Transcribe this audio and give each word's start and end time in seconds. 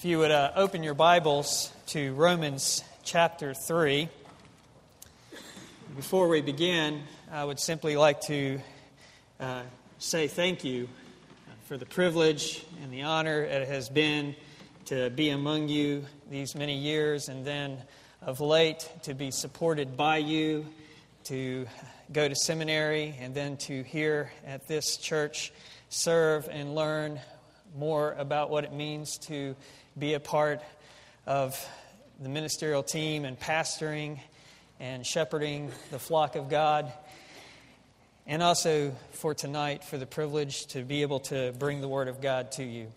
If 0.00 0.06
you 0.06 0.20
would 0.20 0.30
uh, 0.30 0.52
open 0.56 0.82
your 0.82 0.94
Bibles 0.94 1.70
to 1.88 2.14
Romans 2.14 2.82
chapter 3.04 3.52
3. 3.52 4.08
Before 5.94 6.26
we 6.26 6.40
begin, 6.40 7.02
I 7.30 7.44
would 7.44 7.60
simply 7.60 7.98
like 7.98 8.22
to 8.22 8.60
uh, 9.38 9.60
say 9.98 10.26
thank 10.26 10.64
you 10.64 10.88
for 11.68 11.76
the 11.76 11.84
privilege 11.84 12.64
and 12.82 12.90
the 12.90 13.02
honor 13.02 13.42
it 13.42 13.68
has 13.68 13.90
been 13.90 14.34
to 14.86 15.10
be 15.10 15.28
among 15.28 15.68
you 15.68 16.06
these 16.30 16.54
many 16.54 16.78
years 16.78 17.28
and 17.28 17.44
then 17.44 17.76
of 18.22 18.40
late 18.40 18.90
to 19.02 19.12
be 19.12 19.30
supported 19.30 19.98
by 19.98 20.16
you, 20.16 20.64
to 21.24 21.66
go 22.10 22.26
to 22.26 22.34
seminary, 22.34 23.14
and 23.20 23.34
then 23.34 23.58
to 23.58 23.82
here 23.82 24.32
at 24.46 24.66
this 24.66 24.96
church 24.96 25.52
serve 25.90 26.48
and 26.50 26.74
learn 26.74 27.20
more 27.76 28.14
about 28.18 28.50
what 28.50 28.64
it 28.64 28.72
means 28.72 29.18
to 29.18 29.54
be 29.98 30.14
a 30.14 30.20
part 30.20 30.62
of 31.26 31.58
the 32.20 32.28
ministerial 32.28 32.82
team 32.82 33.24
and 33.24 33.38
pastoring 33.38 34.20
and 34.78 35.06
shepherding 35.06 35.70
the 35.90 35.98
flock 35.98 36.36
of 36.36 36.48
God. 36.48 36.92
And 38.26 38.42
also 38.42 38.94
for 39.12 39.34
tonight, 39.34 39.84
for 39.84 39.98
the 39.98 40.06
privilege 40.06 40.66
to 40.68 40.82
be 40.82 41.02
able 41.02 41.20
to 41.20 41.52
bring 41.58 41.80
the 41.80 41.88
Word 41.88 42.08
of 42.08 42.20
God 42.20 42.52
to 42.52 42.64
you. 42.64 42.92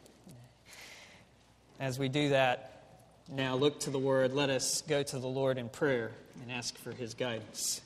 As 1.80 1.98
we 1.98 2.08
do 2.09 2.30
that, 2.30 2.84
now 3.30 3.55
look 3.55 3.80
to 3.82 3.90
the 3.90 3.99
Word. 3.99 4.34
Let 4.34 4.49
us 4.49 4.82
go 4.82 5.02
to 5.02 5.20
the 5.20 5.27
Lord 5.27 5.57
in 5.57 5.70
prayer 5.70 6.12
and 6.41 6.52
ask 6.52 6.77
for 6.77 6.91
His 6.91 7.13
guidance. 7.13 7.82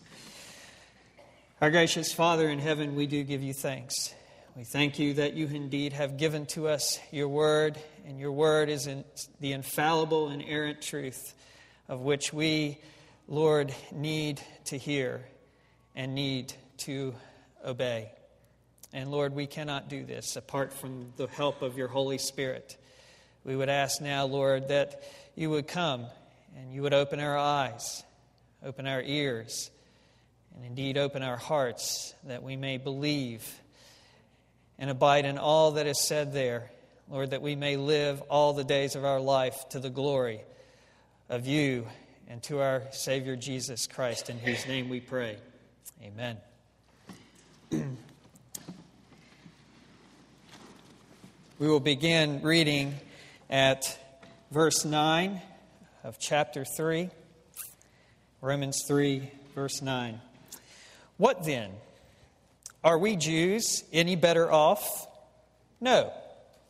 Our 1.61 1.71
gracious 1.71 2.13
Father 2.13 2.49
in 2.49 2.59
heaven, 2.59 2.95
we 2.95 3.07
do 3.07 3.23
give 3.23 3.41
you 3.41 3.53
thanks. 3.53 4.13
We 4.55 4.63
thank 4.63 4.99
you 4.99 5.13
that 5.15 5.33
you 5.33 5.47
indeed 5.47 5.93
have 5.93 6.17
given 6.17 6.47
to 6.47 6.67
us 6.67 6.99
your 7.11 7.27
word, 7.27 7.77
and 8.07 8.17
your 8.17 8.31
word 8.31 8.69
is 8.69 8.87
in 8.87 9.03
the 9.41 9.51
infallible 9.51 10.29
and 10.29 10.41
errant 10.47 10.81
truth 10.81 11.33
of 11.89 11.99
which 11.99 12.31
we, 12.31 12.77
Lord, 13.27 13.75
need 13.91 14.39
to 14.65 14.77
hear 14.77 15.25
and 15.93 16.15
need 16.15 16.53
to 16.77 17.13
obey. 17.65 18.09
And 18.93 19.11
Lord, 19.11 19.35
we 19.35 19.45
cannot 19.45 19.89
do 19.89 20.05
this 20.05 20.37
apart 20.37 20.71
from 20.71 21.11
the 21.17 21.27
help 21.27 21.61
of 21.61 21.77
your 21.77 21.89
Holy 21.89 22.17
Spirit. 22.17 22.77
We 23.43 23.57
would 23.57 23.67
ask 23.67 23.99
now, 23.99 24.25
Lord, 24.25 24.69
that 24.69 25.03
you 25.35 25.49
would 25.49 25.67
come 25.67 26.05
and 26.55 26.71
you 26.71 26.83
would 26.83 26.93
open 26.93 27.19
our 27.19 27.37
eyes, 27.37 28.05
open 28.63 28.87
our 28.87 29.01
ears, 29.01 29.69
and 30.55 30.63
indeed 30.63 30.97
open 30.97 31.23
our 31.23 31.35
hearts 31.35 32.13
that 32.23 32.41
we 32.41 32.55
may 32.55 32.77
believe 32.77 33.45
and 34.79 34.89
abide 34.89 35.25
in 35.25 35.37
all 35.37 35.71
that 35.71 35.87
is 35.87 36.07
said 36.07 36.31
there. 36.31 36.71
Lord, 37.09 37.29
that 37.29 37.41
we 37.41 37.55
may 37.55 37.77
live 37.77 38.21
all 38.23 38.51
the 38.51 38.65
days 38.65 38.95
of 38.95 39.05
our 39.05 39.21
life 39.21 39.55
to 39.69 39.79
the 39.79 39.89
glory 39.89 40.41
of 41.29 41.47
you 41.47 41.87
and 42.27 42.43
to 42.43 42.59
our 42.59 42.83
Savior 42.91 43.37
Jesus 43.37 43.87
Christ, 43.87 44.29
in 44.29 44.37
whose 44.37 44.67
name 44.67 44.89
we 44.89 44.99
pray. 44.99 45.37
Amen. 46.03 46.35
we 47.71 47.87
will 51.59 51.79
begin 51.79 52.41
reading 52.41 52.93
at 53.49 53.97
verse 54.51 54.83
9 54.83 55.41
of 56.03 56.19
chapter 56.19 56.65
3, 56.65 57.09
Romans 58.41 58.83
3, 58.85 59.31
verse 59.55 59.81
9. 59.81 60.19
What 61.15 61.45
then? 61.45 61.71
Are 62.83 62.97
we 62.97 63.15
Jews 63.15 63.85
any 63.93 64.17
better 64.17 64.51
off? 64.51 65.07
No, 65.79 66.11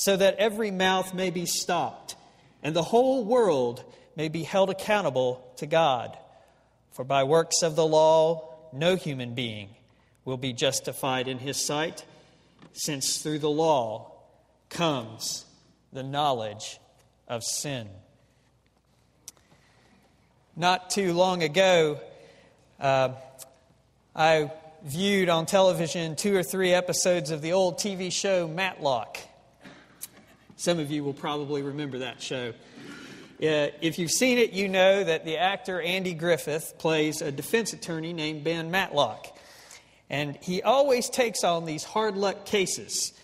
so 0.00 0.16
that 0.16 0.36
every 0.36 0.70
mouth 0.70 1.12
may 1.12 1.28
be 1.28 1.44
stopped, 1.44 2.16
and 2.62 2.74
the 2.74 2.82
whole 2.82 3.22
world 3.22 3.84
may 4.16 4.28
be 4.28 4.42
held 4.42 4.70
accountable 4.70 5.46
to 5.58 5.66
God. 5.66 6.16
For 6.92 7.04
by 7.04 7.24
works 7.24 7.62
of 7.62 7.76
the 7.76 7.86
law, 7.86 8.48
no 8.72 8.96
human 8.96 9.34
being 9.34 9.68
will 10.24 10.38
be 10.38 10.54
justified 10.54 11.28
in 11.28 11.38
his 11.38 11.62
sight, 11.62 12.02
since 12.72 13.18
through 13.18 13.40
the 13.40 13.50
law 13.50 14.10
comes 14.70 15.44
the 15.92 16.02
knowledge 16.02 16.80
of 17.28 17.44
sin. 17.44 17.86
Not 20.56 20.88
too 20.88 21.12
long 21.12 21.42
ago, 21.42 22.00
uh, 22.80 23.10
I 24.16 24.50
viewed 24.82 25.28
on 25.28 25.44
television 25.44 26.16
two 26.16 26.34
or 26.34 26.42
three 26.42 26.72
episodes 26.72 27.30
of 27.30 27.42
the 27.42 27.52
old 27.52 27.76
TV 27.76 28.10
show 28.10 28.48
Matlock. 28.48 29.18
Some 30.60 30.78
of 30.78 30.90
you 30.90 31.02
will 31.02 31.14
probably 31.14 31.62
remember 31.62 32.00
that 32.00 32.20
show. 32.20 32.50
Uh, 32.50 33.72
if 33.80 33.98
you've 33.98 34.10
seen 34.10 34.36
it, 34.36 34.52
you 34.52 34.68
know 34.68 35.02
that 35.02 35.24
the 35.24 35.38
actor 35.38 35.80
Andy 35.80 36.12
Griffith 36.12 36.74
plays 36.76 37.22
a 37.22 37.32
defense 37.32 37.72
attorney 37.72 38.12
named 38.12 38.44
Ben 38.44 38.70
Matlock. 38.70 39.34
And 40.10 40.36
he 40.42 40.60
always 40.60 41.08
takes 41.08 41.44
on 41.44 41.64
these 41.64 41.82
hard 41.82 42.14
luck 42.14 42.44
cases 42.44 43.14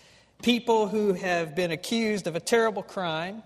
people 0.41 0.87
who 0.87 1.13
have 1.13 1.53
been 1.53 1.69
accused 1.69 2.25
of 2.25 2.35
a 2.35 2.39
terrible 2.39 2.81
crime, 2.81 3.43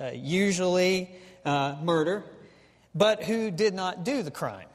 uh, 0.00 0.12
usually 0.14 1.10
uh, 1.44 1.76
murder, 1.82 2.24
but 2.94 3.24
who 3.24 3.50
did 3.50 3.74
not 3.74 4.04
do 4.04 4.22
the 4.22 4.30
crime. 4.30 4.68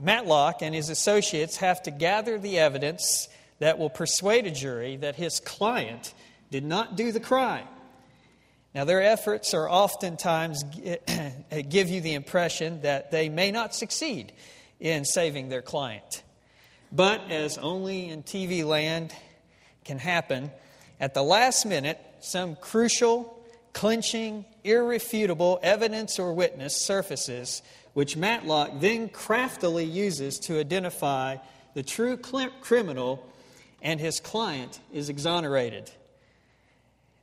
Matlock 0.00 0.62
and 0.62 0.74
his 0.74 0.88
associates 0.88 1.58
have 1.58 1.80
to 1.84 1.92
gather 1.92 2.40
the 2.40 2.58
evidence 2.58 3.28
that 3.60 3.78
will 3.78 3.90
persuade 3.90 4.48
a 4.48 4.50
jury 4.50 4.96
that 4.96 5.14
his 5.14 5.38
client 5.38 6.12
did 6.52 6.64
not 6.64 6.96
do 6.96 7.10
the 7.10 7.18
crime. 7.18 7.66
Now, 8.74 8.84
their 8.84 9.02
efforts 9.02 9.52
are 9.54 9.68
oftentimes 9.68 10.62
uh, 11.08 11.62
give 11.68 11.90
you 11.90 12.00
the 12.00 12.14
impression 12.14 12.82
that 12.82 13.10
they 13.10 13.28
may 13.28 13.50
not 13.50 13.74
succeed 13.74 14.32
in 14.78 15.04
saving 15.04 15.48
their 15.48 15.62
client. 15.62 16.22
But 16.92 17.30
as 17.30 17.58
only 17.58 18.08
in 18.08 18.22
TV 18.22 18.64
land 18.64 19.12
can 19.84 19.98
happen, 19.98 20.50
at 21.00 21.14
the 21.14 21.22
last 21.22 21.66
minute, 21.66 21.98
some 22.20 22.54
crucial, 22.54 23.42
clinching, 23.72 24.44
irrefutable 24.62 25.58
evidence 25.62 26.18
or 26.18 26.32
witness 26.32 26.76
surfaces 26.84 27.62
which 27.94 28.16
Matlock 28.16 28.80
then 28.80 29.08
craftily 29.08 29.84
uses 29.84 30.38
to 30.40 30.58
identify 30.58 31.36
the 31.74 31.82
true 31.82 32.16
criminal, 32.16 33.26
and 33.82 34.00
his 34.00 34.20
client 34.20 34.80
is 34.92 35.08
exonerated. 35.08 35.90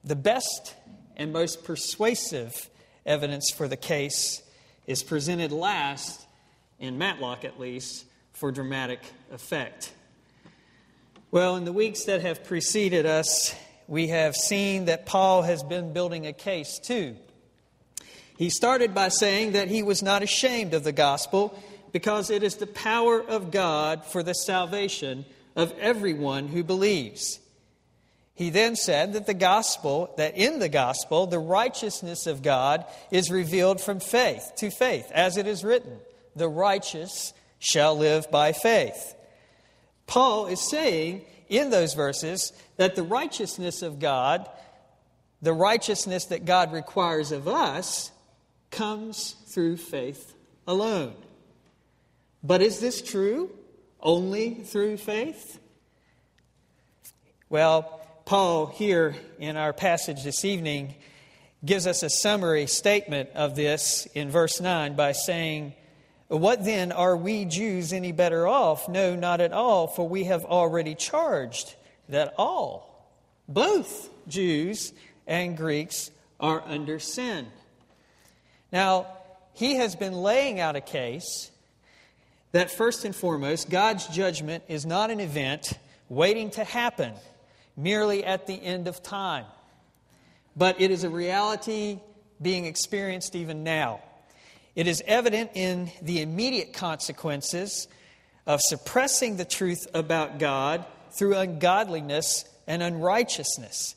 The 0.04 0.16
best 0.16 0.76
and 1.18 1.34
most 1.34 1.64
persuasive 1.64 2.70
evidence 3.06 3.52
for 3.52 3.68
the 3.68 3.78
case 3.78 4.42
is 4.88 5.04
presented 5.04 5.52
last, 5.52 6.26
in 6.80 6.98
Matlock 6.98 7.46
at 7.46 7.60
least, 7.60 8.06
for 8.34 8.52
dramatic 8.52 9.00
effect. 9.32 9.92
Well, 11.32 11.58
in 11.58 11.66
the 11.66 11.74
weeks 11.74 12.06
that 12.06 12.22
have 12.22 12.44
preceded 12.44 13.06
us, 13.06 13.54
we 13.88 14.08
have 14.08 14.36
seen 14.36 14.86
that 14.86 15.06
Paul 15.06 15.44
has 15.44 15.64
been 15.64 15.94
building 15.94 16.26
a 16.26 16.34
case 16.34 16.80
too 16.80 17.16
he 18.40 18.50
started 18.50 18.94
by 18.94 19.10
saying 19.10 19.52
that 19.52 19.68
he 19.68 19.84
was 19.84 20.02
not 20.02 20.24
ashamed 20.24 20.74
of 20.74 20.86
the 20.86 20.94
gospel 20.94 21.62
because 21.92 22.30
it 22.30 22.42
is 22.42 22.56
the 22.56 22.68
power 22.68 23.22
of 23.22 23.52
God 23.52 24.06
for 24.06 24.24
the 24.24 24.34
salvation 24.34 25.26
of 25.58 25.74
everyone 25.78 26.48
who 26.48 26.64
believes. 26.64 27.42
He 28.40 28.52
then 28.52 28.78
said 28.78 29.12
that 29.14 29.26
the 29.26 29.34
gospel, 29.34 30.14
that 30.16 30.38
in 30.38 30.60
the 30.60 30.70
gospel, 30.70 31.28
the 31.28 31.38
righteousness 31.38 32.26
of 32.26 32.42
God 32.42 32.86
is 33.12 33.30
revealed 33.30 33.82
from 33.82 34.00
faith 34.00 34.54
to 34.60 34.72
faith, 34.72 35.12
as 35.12 35.36
it 35.36 35.46
is 35.46 35.66
written, 35.66 35.98
the 36.38 36.48
righteous 36.48 37.34
shall 37.60 37.98
live 37.98 38.32
by 38.32 38.54
faith. 38.54 39.14
Paul 40.08 40.46
is 40.46 40.62
saying 40.70 41.26
in 41.50 41.70
those 41.70 41.96
verses 41.96 42.54
that 42.78 42.96
the 42.96 43.04
righteousness 43.04 43.82
of 43.82 44.00
God, 44.00 44.48
the 45.42 45.52
righteousness 45.52 46.24
that 46.28 46.46
God 46.46 46.72
requires 46.72 47.34
of 47.34 47.46
us, 47.46 48.10
comes 48.72 49.36
through 49.48 49.76
faith 49.76 50.34
alone. 50.66 51.14
But 52.42 52.62
is 52.62 52.80
this 52.80 53.02
true 53.02 53.52
only 54.00 54.54
through 54.54 54.96
faith? 54.96 55.60
Well, 57.50 57.99
Paul, 58.30 58.68
here 58.68 59.16
in 59.40 59.58
our 59.58 59.74
passage 59.74 60.24
this 60.24 60.46
evening, 60.46 60.94
gives 61.66 61.88
us 61.88 62.04
a 62.04 62.12
summary 62.12 62.68
statement 62.68 63.32
of 63.34 63.56
this 63.56 64.08
in 64.14 64.30
verse 64.30 64.62
9 64.62 64.96
by 64.96 65.14
saying, 65.14 65.74
What 66.28 66.64
then 66.64 66.92
are 66.92 67.18
we 67.18 67.46
Jews 67.46 67.92
any 67.92 68.12
better 68.12 68.48
off? 68.48 68.88
No, 68.88 69.16
not 69.16 69.42
at 69.42 69.52
all, 69.52 69.88
for 69.88 70.08
we 70.08 70.26
have 70.26 70.46
already 70.46 70.94
charged 70.94 71.74
that 72.10 72.36
all, 72.38 73.12
both 73.48 74.12
Jews 74.28 74.94
and 75.26 75.58
Greeks, 75.58 76.12
are 76.40 76.62
under 76.68 77.00
sin. 77.00 77.48
Now, 78.72 79.08
he 79.54 79.78
has 79.78 79.96
been 79.96 80.14
laying 80.14 80.60
out 80.60 80.76
a 80.76 80.82
case 80.82 81.50
that 82.52 82.70
first 82.70 83.06
and 83.06 83.16
foremost, 83.16 83.72
God's 83.72 84.06
judgment 84.06 84.66
is 84.68 84.86
not 84.86 85.10
an 85.10 85.20
event 85.20 85.74
waiting 86.10 86.52
to 86.52 86.64
happen 86.64 87.14
merely 87.80 88.26
at 88.26 88.46
the 88.46 88.54
end 88.54 88.88
of 88.88 89.02
time, 89.02 89.46
but 90.56 90.82
it 90.82 90.92
is 90.92 91.04
a 91.04 91.10
reality 91.10 92.00
being 92.42 92.66
experienced 92.66 93.36
even 93.36 93.64
now. 93.64 94.02
It 94.76 94.88
is 94.88 95.02
evident 95.08 95.52
in 95.56 95.92
the 96.02 96.22
immediate 96.22 96.74
consequences 96.74 97.88
of 98.46 98.60
suppressing 98.62 99.38
the 99.38 99.46
truth 99.46 99.88
about 99.94 100.40
God 100.40 100.86
through 101.12 101.38
ungodliness 101.38 102.46
and 102.68 102.84
unrighteousness. 102.84 103.96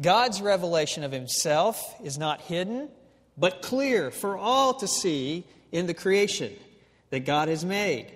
God's 0.00 0.42
revelation 0.42 1.04
of 1.04 1.12
Himself 1.12 1.94
is 2.02 2.18
not 2.18 2.40
hidden, 2.40 2.88
but 3.36 3.62
clear 3.62 4.10
for 4.10 4.36
all 4.36 4.74
to 4.74 4.88
see 4.88 5.44
in 5.72 5.86
the 5.86 5.94
creation 5.94 6.52
that 7.10 7.20
God 7.20 7.48
has 7.48 7.64
made. 7.64 8.10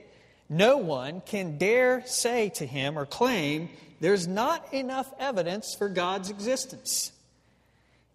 No 0.48 0.76
one 0.76 1.20
can 1.20 1.58
dare 1.58 2.02
say 2.06 2.50
to 2.50 2.66
Him 2.66 2.98
or 2.98 3.06
claim 3.06 3.68
there's 4.00 4.26
not 4.26 4.72
enough 4.72 5.12
evidence 5.18 5.74
for 5.78 5.88
God's 5.88 6.30
existence. 6.30 7.12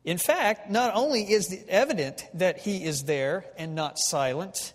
In 0.04 0.18
fact, 0.18 0.70
not 0.70 0.96
only 0.96 1.24
is 1.24 1.52
it 1.52 1.66
evident 1.68 2.26
that 2.34 2.60
He 2.60 2.84
is 2.84 3.04
there 3.04 3.46
and 3.58 3.76
not 3.76 4.00
silent, 4.00 4.74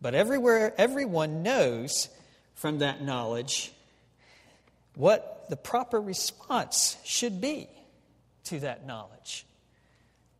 but 0.00 0.14
everywhere 0.14 0.74
everyone 0.76 1.42
knows 1.42 2.08
from 2.54 2.78
that 2.78 3.02
knowledge 3.02 3.72
what 4.94 5.46
the 5.48 5.56
proper 5.56 6.00
response 6.00 6.96
should 7.04 7.40
be 7.40 7.68
to 8.44 8.60
that 8.60 8.86
knowledge. 8.86 9.46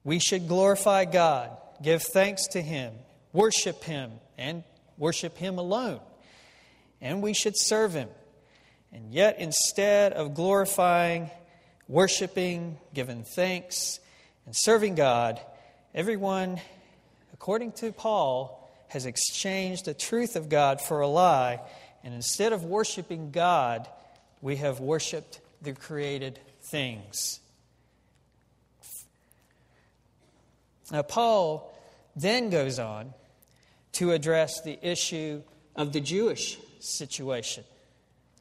We 0.05 0.19
should 0.19 0.49
glorify 0.49 1.05
God, 1.05 1.57
give 1.83 2.03
thanks 2.03 2.49
to 2.49 2.61
Him, 2.63 2.93
worship 3.33 3.85
Him, 3.85 4.13
and 4.37 4.65
worship 4.97 5.37
Him 5.37 5.59
alone. 5.59 6.01
And 7.01 7.23
we 7.23 7.35
should 7.35 7.57
serve 7.57 7.95
Him. 7.95 8.09
And 8.93 9.13
yet, 9.13 9.39
instead 9.39 10.13
of 10.13 10.35
glorifying, 10.35 11.31
worshiping, 11.89 12.79
giving 12.95 13.25
thanks, 13.25 14.01
and 14.47 14.57
serving 14.57 14.95
God, 14.95 15.41
everyone, 15.95 16.61
according 17.33 17.73
to 17.73 17.93
Paul, 17.93 18.71
has 18.89 19.05
exchanged 19.05 19.85
the 19.85 19.95
truth 19.95 20.37
of 20.37 20.49
God 20.49 20.81
for 20.81 21.01
a 21.01 21.09
lie. 21.09 21.61
And 22.03 22.15
instead 22.15 22.53
of 22.53 22.65
worshiping 22.65 23.31
God, 23.31 23.87
we 24.41 24.57
have 24.57 24.81
worshiped 24.81 25.41
the 25.61 25.73
created 25.73 26.39
things. 26.63 27.41
Now, 30.91 31.03
Paul 31.03 31.75
then 32.17 32.49
goes 32.49 32.79
on 32.79 33.13
to 33.93 34.13
address 34.13 34.63
the 34.63 34.79
issue 34.81 35.43
of 35.77 35.93
the 35.93 36.01
Jewish 36.01 36.59
situation. 36.81 37.65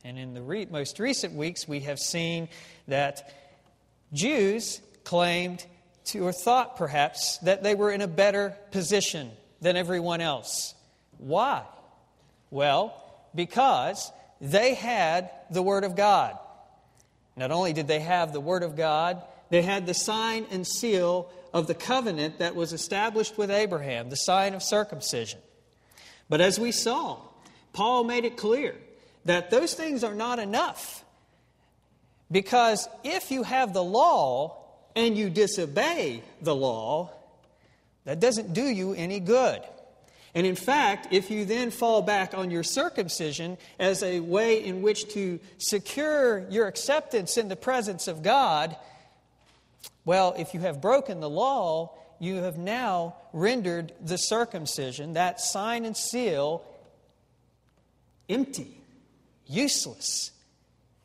And 0.07 0.17
in 0.17 0.33
the 0.33 0.41
re- 0.41 0.65
most 0.71 0.99
recent 0.99 1.33
weeks, 1.33 1.67
we 1.67 1.81
have 1.81 1.99
seen 1.99 2.47
that 2.87 3.29
Jews 4.13 4.79
claimed 5.03 5.65
to, 6.05 6.25
or 6.25 6.31
thought 6.31 6.77
perhaps, 6.77 7.39
that 7.39 7.61
they 7.61 7.75
were 7.75 7.91
in 7.91 7.99
a 7.99 8.07
better 8.07 8.55
position 8.71 9.29
than 9.59 9.75
everyone 9.75 10.21
else. 10.21 10.73
Why? 11.17 11.63
Well, 12.51 12.93
because 13.35 14.09
they 14.39 14.75
had 14.75 15.29
the 15.51 15.61
Word 15.61 15.83
of 15.83 15.97
God. 15.97 16.37
Not 17.35 17.51
only 17.51 17.73
did 17.73 17.89
they 17.89 17.99
have 17.99 18.31
the 18.31 18.39
Word 18.39 18.63
of 18.63 18.77
God, 18.77 19.21
they 19.49 19.61
had 19.61 19.85
the 19.85 19.93
sign 19.93 20.45
and 20.51 20.65
seal 20.65 21.29
of 21.53 21.67
the 21.67 21.75
covenant 21.75 22.39
that 22.39 22.55
was 22.55 22.71
established 22.71 23.37
with 23.37 23.51
Abraham, 23.51 24.09
the 24.09 24.15
sign 24.15 24.53
of 24.53 24.63
circumcision. 24.63 25.41
But 26.29 26.39
as 26.39 26.57
we 26.57 26.71
saw, 26.71 27.19
Paul 27.73 28.05
made 28.05 28.23
it 28.23 28.37
clear 28.37 28.73
that 29.27 29.49
those 29.49 29.73
things 29.73 30.03
are 30.03 30.15
not 30.15 30.39
enough. 30.39 31.03
Because 32.31 32.89
if 33.03 33.31
you 33.31 33.43
have 33.43 33.73
the 33.73 33.83
law 33.83 34.57
and 34.95 35.17
you 35.17 35.29
disobey 35.29 36.23
the 36.41 36.55
law, 36.55 37.11
that 38.05 38.19
doesn't 38.19 38.53
do 38.53 38.63
you 38.63 38.93
any 38.93 39.19
good. 39.19 39.61
And 40.33 40.45
in 40.45 40.55
fact, 40.55 41.07
if 41.11 41.31
you 41.31 41.45
then 41.45 41.71
fall 41.71 42.01
back 42.01 42.33
on 42.33 42.51
your 42.51 42.63
circumcision 42.63 43.57
as 43.79 44.03
a 44.03 44.19
way 44.19 44.63
in 44.63 44.81
which 44.81 45.09
to 45.13 45.39
secure 45.57 46.47
your 46.49 46.67
acceptance 46.67 47.37
in 47.37 47.47
the 47.47 47.55
presence 47.55 48.07
of 48.07 48.23
God, 48.23 48.75
well, 50.05 50.35
if 50.37 50.53
you 50.53 50.59
have 50.61 50.81
broken 50.81 51.19
the 51.19 51.29
law, 51.29 51.93
you 52.19 52.35
have 52.35 52.57
now 52.57 53.15
rendered 53.33 53.93
the 54.01 54.17
circumcision, 54.17 55.13
that 55.13 55.39
sign 55.39 55.85
and 55.85 55.97
seal, 55.97 56.63
empty, 58.29 58.77
useless. 59.49 60.31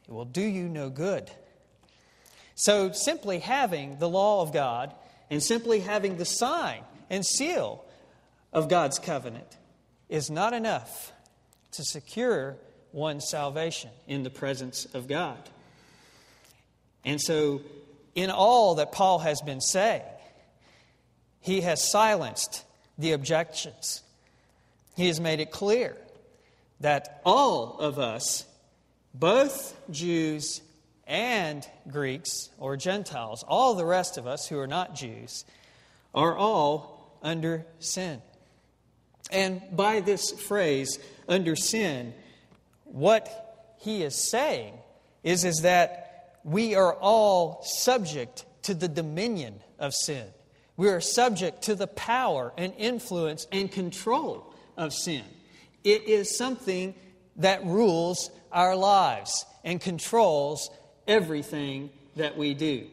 It 0.09 0.13
will 0.13 0.25
do 0.25 0.43
you 0.43 0.69
no 0.69 0.91
good. 0.91 1.31
So, 2.55 2.93
simply 2.93 3.39
having 3.39 3.99
the 3.99 4.09
law 4.09 4.43
of 4.43 4.53
God 4.53 4.95
and 5.31 5.43
simply 5.43 5.81
having 5.81 6.17
the 6.17 6.25
sign 6.25 6.83
and 7.09 7.25
seal 7.25 7.85
of 8.53 8.69
God's 8.69 8.99
covenant 8.99 9.57
is 10.09 10.31
not 10.31 10.53
enough 10.53 11.13
to 11.73 11.83
secure 11.85 12.57
one's 12.93 13.29
salvation 13.31 13.91
in 14.07 14.23
the 14.23 14.31
presence 14.31 14.85
of 14.93 15.09
God. 15.09 15.39
And 17.05 17.21
so, 17.21 17.63
in 18.15 18.31
all 18.31 18.77
that 18.77 18.93
Paul 18.93 19.21
has 19.21 19.41
been 19.41 19.61
saying, 19.61 20.03
he 21.41 21.63
has 21.63 21.91
silenced 21.91 22.65
the 22.99 23.13
objections. 23.13 24.03
He 24.97 25.09
has 25.09 25.21
made 25.21 25.41
it 25.41 25.51
clear 25.51 25.97
that 26.83 27.21
all 27.25 27.79
of 27.79 27.99
us, 27.99 28.45
both 29.15 29.75
Jews 29.91 30.61
and 31.07 31.67
Greeks 31.89 32.51
or 32.59 32.77
Gentiles, 32.77 33.45
all 33.47 33.75
the 33.75 33.85
rest 33.85 34.19
of 34.19 34.27
us 34.27 34.47
who 34.47 34.59
are 34.59 34.67
not 34.67 34.95
Jews, 34.95 35.45
are 36.15 36.37
all 36.37 37.19
under 37.23 37.65
sin. 37.79 38.21
And 39.31 39.63
by 39.73 40.01
this 40.01 40.31
phrase, 40.33 40.99
under 41.29 41.57
sin, 41.57 42.15
what 42.85 43.75
he 43.81 44.03
is 44.03 44.31
saying 44.31 44.75
is, 45.23 45.45
is 45.45 45.61
that 45.63 46.39
we 46.45 46.75
are 46.75 46.95
all 46.95 47.63
subject 47.65 48.45
to 48.63 48.75
the 48.75 48.89
dominion 48.89 49.61
of 49.79 49.95
sin. 49.95 50.27
We 50.77 50.89
are 50.89 51.01
subject 51.01 51.63
to 51.63 51.75
the 51.75 51.87
power 51.87 52.53
and 52.59 52.73
influence 52.77 53.47
and 53.53 53.71
control 53.71 54.53
of 54.77 54.93
sin. 54.93 55.25
It 55.85 56.05
is 56.05 56.37
something 56.37 56.95
that 57.37 57.65
rules 57.65 58.31
our 58.51 58.77
lives 58.77 59.45
and 59.65 59.81
controls 59.81 60.71
everything 61.07 61.91
that 62.17 62.37
we 62.37 62.55
do. 62.55 62.87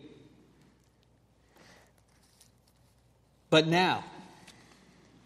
But 3.50 3.68
now, 3.68 4.04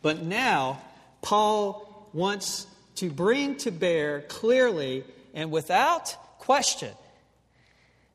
but 0.02 0.22
now, 0.22 0.82
Paul 1.22 2.10
wants 2.14 2.68
to 2.96 3.10
bring 3.10 3.58
to 3.58 3.72
bear 3.72 4.22
clearly 4.22 5.04
and 5.34 5.52
without 5.52 6.40
question 6.40 6.92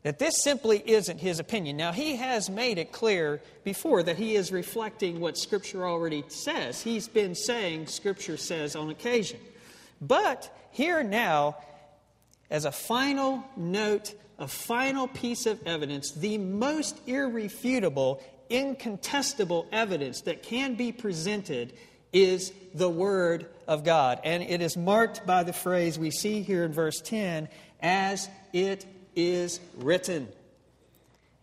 that 0.02 0.18
this 0.18 0.42
simply 0.42 0.82
isn't 0.86 1.18
his 1.18 1.40
opinion. 1.40 1.76
Now, 1.76 1.92
he 1.92 2.16
has 2.16 2.48
made 2.48 2.78
it 2.78 2.92
clear 2.92 3.40
before 3.64 4.02
that 4.04 4.16
he 4.16 4.36
is 4.36 4.52
reflecting 4.52 5.20
what 5.20 5.36
Scripture 5.36 5.86
already 5.86 6.24
says. 6.28 6.80
He's 6.82 7.08
been 7.08 7.34
saying 7.34 7.86
Scripture 7.88 8.36
says 8.36 8.76
on 8.76 8.90
occasion. 8.90 9.40
But 10.00 10.54
here 10.70 11.02
now, 11.02 11.56
as 12.50 12.64
a 12.64 12.72
final 12.72 13.44
note 13.56 14.14
a 14.38 14.46
final 14.46 15.08
piece 15.08 15.46
of 15.46 15.60
evidence, 15.66 16.12
the 16.12 16.38
most 16.38 17.00
irrefutable, 17.06 18.22
incontestable 18.48 19.66
evidence 19.72 20.22
that 20.22 20.42
can 20.42 20.74
be 20.74 20.92
presented 20.92 21.72
is 22.12 22.52
the 22.72 22.88
Word 22.88 23.46
of 23.66 23.84
God. 23.84 24.20
And 24.24 24.42
it 24.42 24.62
is 24.62 24.76
marked 24.76 25.26
by 25.26 25.42
the 25.42 25.52
phrase 25.52 25.98
we 25.98 26.10
see 26.10 26.42
here 26.42 26.64
in 26.64 26.72
verse 26.72 27.00
10 27.00 27.48
as 27.80 28.28
it 28.52 28.86
is 29.18 29.60
written. 29.76 30.28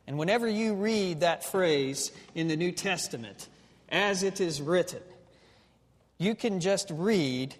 And 0.07 0.17
whenever 0.17 0.47
you 0.47 0.75
read 0.75 1.21
that 1.21 1.43
phrase 1.43 2.11
in 2.33 2.47
the 2.47 2.55
New 2.55 2.71
Testament, 2.71 3.47
as 3.89 4.23
it 4.23 4.39
is 4.39 4.61
written, 4.61 5.01
you 6.17 6.35
can 6.35 6.59
just 6.59 6.89
read, 6.91 7.55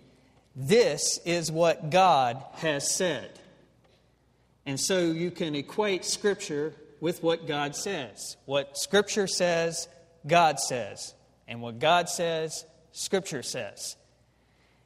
This 0.56 1.20
is 1.26 1.52
what 1.52 1.90
God 1.90 2.42
has 2.54 2.90
said. 2.90 3.30
And 4.66 4.80
so 4.80 5.00
you 5.00 5.32
can 5.32 5.54
equate 5.56 6.06
Scripture 6.06 6.74
with 7.00 7.22
what 7.22 7.48
God 7.48 7.76
says. 7.76 8.38
What 8.46 8.78
Scripture 8.78 9.28
says, 9.28 9.88
God 10.26 10.60
says. 10.60 11.14
And 11.48 11.62
what 11.62 11.80
God 11.80 12.10
says, 12.10 12.66
Scripture 12.92 13.44
says. 13.44 13.96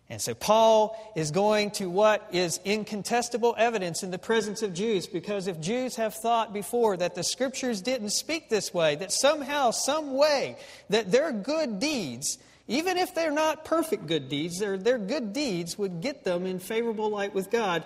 And 0.09 0.19
so 0.19 0.33
Paul 0.33 1.13
is 1.15 1.29
going 1.29 1.69
to 1.71 1.87
what 1.87 2.27
is 2.31 2.59
incontestable 2.65 3.53
evidence 3.57 4.01
in 4.01 4.09
the 4.09 4.17
presence 4.17 4.63
of 4.63 4.73
Jews, 4.73 5.05
because 5.05 5.45
if 5.45 5.61
Jews 5.61 5.97
have 5.97 6.15
thought 6.15 6.51
before 6.51 6.97
that 6.97 7.13
the 7.13 7.23
Scriptures 7.23 7.81
didn't 7.81 8.09
speak 8.09 8.49
this 8.49 8.73
way, 8.73 8.95
that 8.95 9.11
somehow, 9.11 9.69
some 9.69 10.15
way, 10.15 10.55
that 10.89 11.11
their 11.11 11.31
good 11.31 11.79
deeds, 11.79 12.39
even 12.67 12.97
if 12.97 13.13
they're 13.13 13.29
not 13.29 13.65
perfect 13.65 14.07
good 14.07 14.29
deeds, 14.29 14.57
their, 14.57 14.77
their 14.77 14.97
good 14.97 15.31
deeds 15.31 15.77
would 15.77 16.01
get 16.01 16.23
them 16.23 16.47
in 16.47 16.57
favorable 16.57 17.11
light 17.11 17.35
with 17.35 17.51
God, 17.51 17.83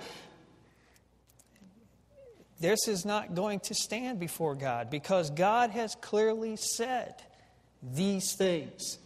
this 2.62 2.88
is 2.88 3.04
not 3.04 3.36
going 3.36 3.60
to 3.62 3.74
stand 3.74 4.22
before 4.22 4.56
God 4.56 4.90
because 4.90 5.30
God 5.30 5.72
has 5.72 5.96
clearly 5.96 6.56
said 6.56 7.16
these 7.82 8.34
things. 8.38 8.98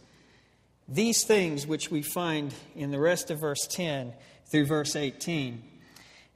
These 0.90 1.24
things 1.24 1.66
which 1.66 1.90
we 1.90 2.00
find 2.00 2.54
in 2.74 2.90
the 2.90 2.98
rest 2.98 3.30
of 3.30 3.40
verse 3.40 3.66
10 3.66 4.14
through 4.46 4.64
verse 4.64 4.96
18. 4.96 5.62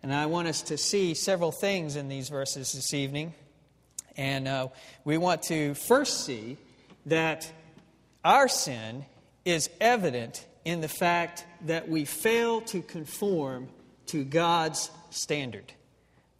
And 0.02 0.12
I 0.12 0.26
want 0.26 0.46
us 0.46 0.60
to 0.62 0.76
see 0.76 1.14
several 1.14 1.50
things 1.50 1.96
in 1.96 2.08
these 2.08 2.28
verses 2.28 2.72
this 2.72 2.92
evening. 2.92 3.32
And 4.14 4.46
uh, 4.46 4.68
we 5.04 5.16
want 5.16 5.44
to 5.44 5.72
first 5.72 6.26
see 6.26 6.58
that 7.06 7.50
our 8.22 8.46
sin 8.46 9.06
is 9.46 9.70
evident 9.80 10.46
in 10.66 10.82
the 10.82 10.88
fact 10.88 11.46
that 11.62 11.88
we 11.88 12.04
fail 12.04 12.60
to 12.60 12.82
conform 12.82 13.70
to 14.08 14.22
God's 14.22 14.90
standard. 15.08 15.72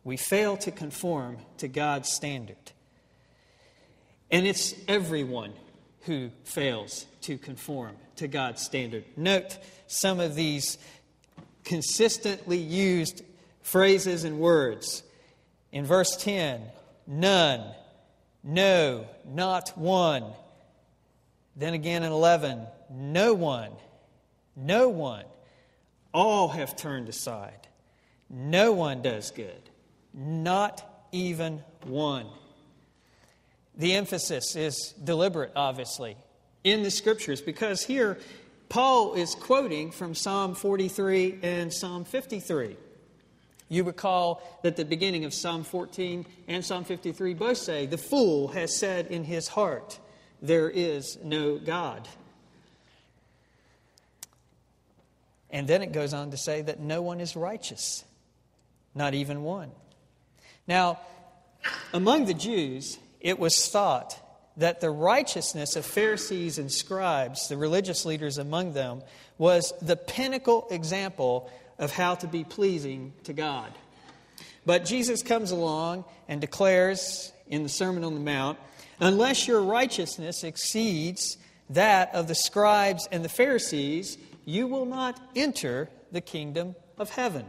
We 0.05 0.19
fail 0.19 0.59
to 0.59 0.71
conform 0.71 1.39
to 1.59 1.69
God's 1.69 2.11
standard. 2.11 2.73
And 4.31 4.47
it's 4.47 4.75
everyone 4.87 5.55
who 6.03 6.31
fails 6.45 7.07
to 7.23 7.39
conform 7.39 7.97
to 8.17 8.29
God's 8.29 8.63
standard. 8.63 9.05
Note 9.17 9.59
some 9.87 10.21
of 10.21 10.35
these 10.35 10.79
consistently 11.65 12.59
used 12.59 13.23
phrases 13.63 14.25
and 14.25 14.39
words. 14.39 15.03
In 15.71 15.85
verse 15.85 16.17
10, 16.17 16.61
none, 17.07 17.63
no, 18.43 19.07
not 19.25 19.77
one. 19.77 20.25
Then 21.57 21.75
again 21.75 22.03
in 22.03 22.13
11, 22.13 22.67
no 22.91 23.35
one, 23.35 23.71
no 24.57 24.89
one. 24.89 25.25
All 26.13 26.49
have 26.49 26.77
turned 26.77 27.09
aside. 27.09 27.69
No 28.29 28.73
one 28.73 29.03
does 29.03 29.31
good. 29.31 29.71
Not 30.13 31.09
even 31.13 31.63
one. 31.85 32.27
The 33.83 33.95
emphasis 33.95 34.55
is 34.55 34.95
deliberate, 35.03 35.51
obviously, 35.57 36.17
in 36.63 36.85
the 36.85 36.91
scriptures 36.93 37.41
because 37.41 37.83
here 37.83 38.17
Paul 38.69 39.15
is 39.15 39.35
quoting 39.35 39.91
from 39.91 40.15
Psalm 40.15 40.55
43 40.55 41.41
and 41.43 41.73
Psalm 41.73 42.05
53. 42.05 42.77
You 43.69 43.83
recall 43.83 44.41
that 44.63 44.77
the 44.77 44.85
beginning 44.85 45.25
of 45.25 45.35
Psalm 45.35 45.65
14 45.65 46.25
and 46.47 46.65
Psalm 46.65 46.85
53 46.85 47.35
both 47.35 47.59
say, 47.59 47.87
The 47.87 47.99
fool 47.99 48.47
has 48.47 48.79
said 48.79 49.09
in 49.09 49.25
his 49.25 49.49
heart, 49.49 49.99
There 50.41 50.71
is 50.71 51.19
no 51.25 51.59
God. 51.59 52.07
And 55.51 55.67
then 55.67 55.83
it 55.83 55.91
goes 55.91 56.15
on 56.15 56.31
to 56.31 56.37
say 56.37 56.63
that 56.63 56.79
no 56.79 57.03
one 57.03 57.19
is 57.21 57.35
righteous, 57.35 58.05
not 58.95 59.15
even 59.15 59.43
one. 59.43 59.73
Now, 60.69 61.01
among 61.93 62.27
the 62.27 62.35
Jews, 62.35 62.97
it 63.23 63.39
was 63.39 63.69
thought 63.69 64.19
that 64.59 64.81
the 64.81 64.91
righteousness 64.91 65.77
of 65.77 65.87
Pharisees 65.87 66.59
and 66.59 66.71
scribes, 66.71 67.49
the 67.49 67.57
religious 67.57 68.05
leaders 68.05 68.37
among 68.37 68.75
them, 68.75 69.03
was 69.39 69.73
the 69.81 69.97
pinnacle 69.97 70.67
example 70.71 71.51
of 71.79 71.93
how 71.93 72.17
to 72.17 72.27
be 72.27 72.45
pleasing 72.45 73.15
to 73.25 73.33
God. 73.33 73.73
But 74.67 74.85
Jesus 74.85 75.23
comes 75.23 75.53
along 75.53 76.05
and 76.29 76.41
declares 76.41 77.33
in 77.47 77.63
the 77.63 77.69
Sermon 77.69 78.05
on 78.05 78.15
the 78.15 78.21
Mount 78.21 78.59
unless 79.01 79.49
your 79.49 79.63
righteousness 79.63 80.45
exceeds 80.45 81.39
that 81.71 82.15
of 82.15 82.29
the 82.29 82.35
scribes 82.35 83.09
and 83.11 83.25
the 83.25 83.29
Pharisees, 83.29 84.19
you 84.45 84.67
will 84.67 84.85
not 84.85 85.19
enter 85.35 85.89
the 86.11 86.21
kingdom 86.21 86.75
of 86.99 87.11
heaven. 87.11 87.47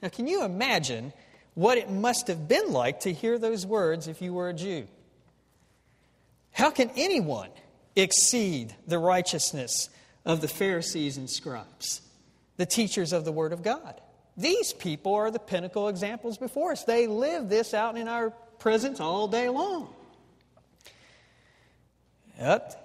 Now, 0.00 0.08
can 0.08 0.26
you 0.26 0.44
imagine 0.44 1.12
what 1.54 1.78
it 1.78 1.90
must 1.90 2.28
have 2.28 2.48
been 2.48 2.72
like 2.72 3.00
to 3.00 3.12
hear 3.12 3.38
those 3.38 3.66
words 3.66 4.08
if 4.08 4.22
you 4.22 4.32
were 4.32 4.48
a 4.48 4.54
Jew. 4.54 4.86
How 6.52 6.70
can 6.70 6.90
anyone 6.96 7.50
exceed 7.96 8.74
the 8.86 8.98
righteousness 8.98 9.88
of 10.24 10.40
the 10.40 10.48
Pharisees 10.48 11.16
and 11.16 11.28
scribes, 11.28 12.00
the 12.56 12.66
teachers 12.66 13.12
of 13.12 13.24
the 13.24 13.32
Word 13.32 13.52
of 13.52 13.62
God? 13.62 14.00
These 14.36 14.72
people 14.72 15.14
are 15.14 15.30
the 15.30 15.38
pinnacle 15.38 15.88
examples 15.88 16.38
before 16.38 16.72
us. 16.72 16.84
They 16.84 17.06
live 17.06 17.48
this 17.48 17.74
out 17.74 17.96
in 17.98 18.08
our 18.08 18.30
presence 18.58 19.00
all 19.00 19.28
day 19.28 19.48
long. 19.48 19.92
Yep. 22.38 22.78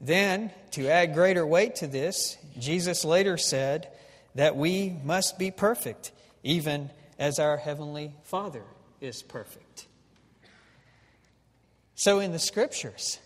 Then, 0.00 0.50
to 0.72 0.88
add 0.88 1.14
greater 1.14 1.46
weight 1.46 1.76
to 1.76 1.86
this, 1.86 2.36
Jesus 2.58 3.04
later 3.04 3.36
said 3.36 3.88
that 4.34 4.56
we 4.56 4.96
must 5.04 5.38
be 5.38 5.50
perfect, 5.50 6.12
even 6.42 6.90
as 7.22 7.38
our 7.38 7.56
Heavenly 7.56 8.12
Father 8.24 8.64
is 9.00 9.22
perfect. 9.22 9.86
So, 11.94 12.18
in 12.18 12.32
the 12.32 12.40
Scriptures, 12.40 13.20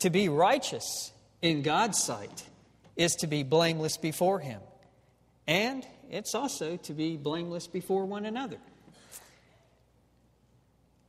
to 0.00 0.10
be 0.10 0.28
righteous 0.28 1.10
in 1.40 1.62
God's 1.62 1.98
sight 1.98 2.44
is 2.94 3.14
to 3.20 3.26
be 3.26 3.44
blameless 3.44 3.96
before 3.96 4.40
Him. 4.40 4.60
And 5.46 5.86
it's 6.10 6.34
also 6.34 6.76
to 6.76 6.92
be 6.92 7.16
blameless 7.16 7.66
before 7.66 8.04
one 8.04 8.26
another. 8.26 8.58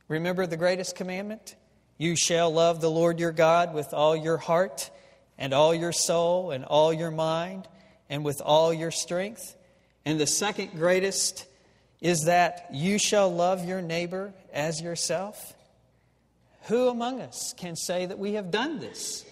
Remember 0.08 0.46
the 0.46 0.56
greatest 0.56 0.96
commandment? 0.96 1.54
You 1.98 2.16
shall 2.16 2.50
love 2.50 2.80
the 2.80 2.90
Lord 2.90 3.20
your 3.20 3.32
God 3.32 3.74
with 3.74 3.92
all 3.92 4.16
your 4.16 4.38
heart, 4.38 4.90
and 5.36 5.52
all 5.52 5.74
your 5.74 5.92
soul, 5.92 6.50
and 6.50 6.64
all 6.64 6.94
your 6.94 7.10
mind, 7.10 7.68
and 8.08 8.24
with 8.24 8.40
all 8.42 8.72
your 8.72 8.90
strength. 8.90 9.54
And 10.06 10.18
the 10.18 10.26
second 10.26 10.70
greatest 10.74 11.44
is 12.00 12.24
that 12.24 12.68
you 12.72 12.98
shall 12.98 13.32
love 13.32 13.64
your 13.64 13.82
neighbor 13.82 14.32
as 14.52 14.80
yourself? 14.80 15.54
Who 16.64 16.88
among 16.88 17.20
us 17.20 17.54
can 17.56 17.76
say 17.76 18.06
that 18.06 18.18
we 18.18 18.34
have 18.34 18.50
done 18.50 18.78
this? 18.78 19.24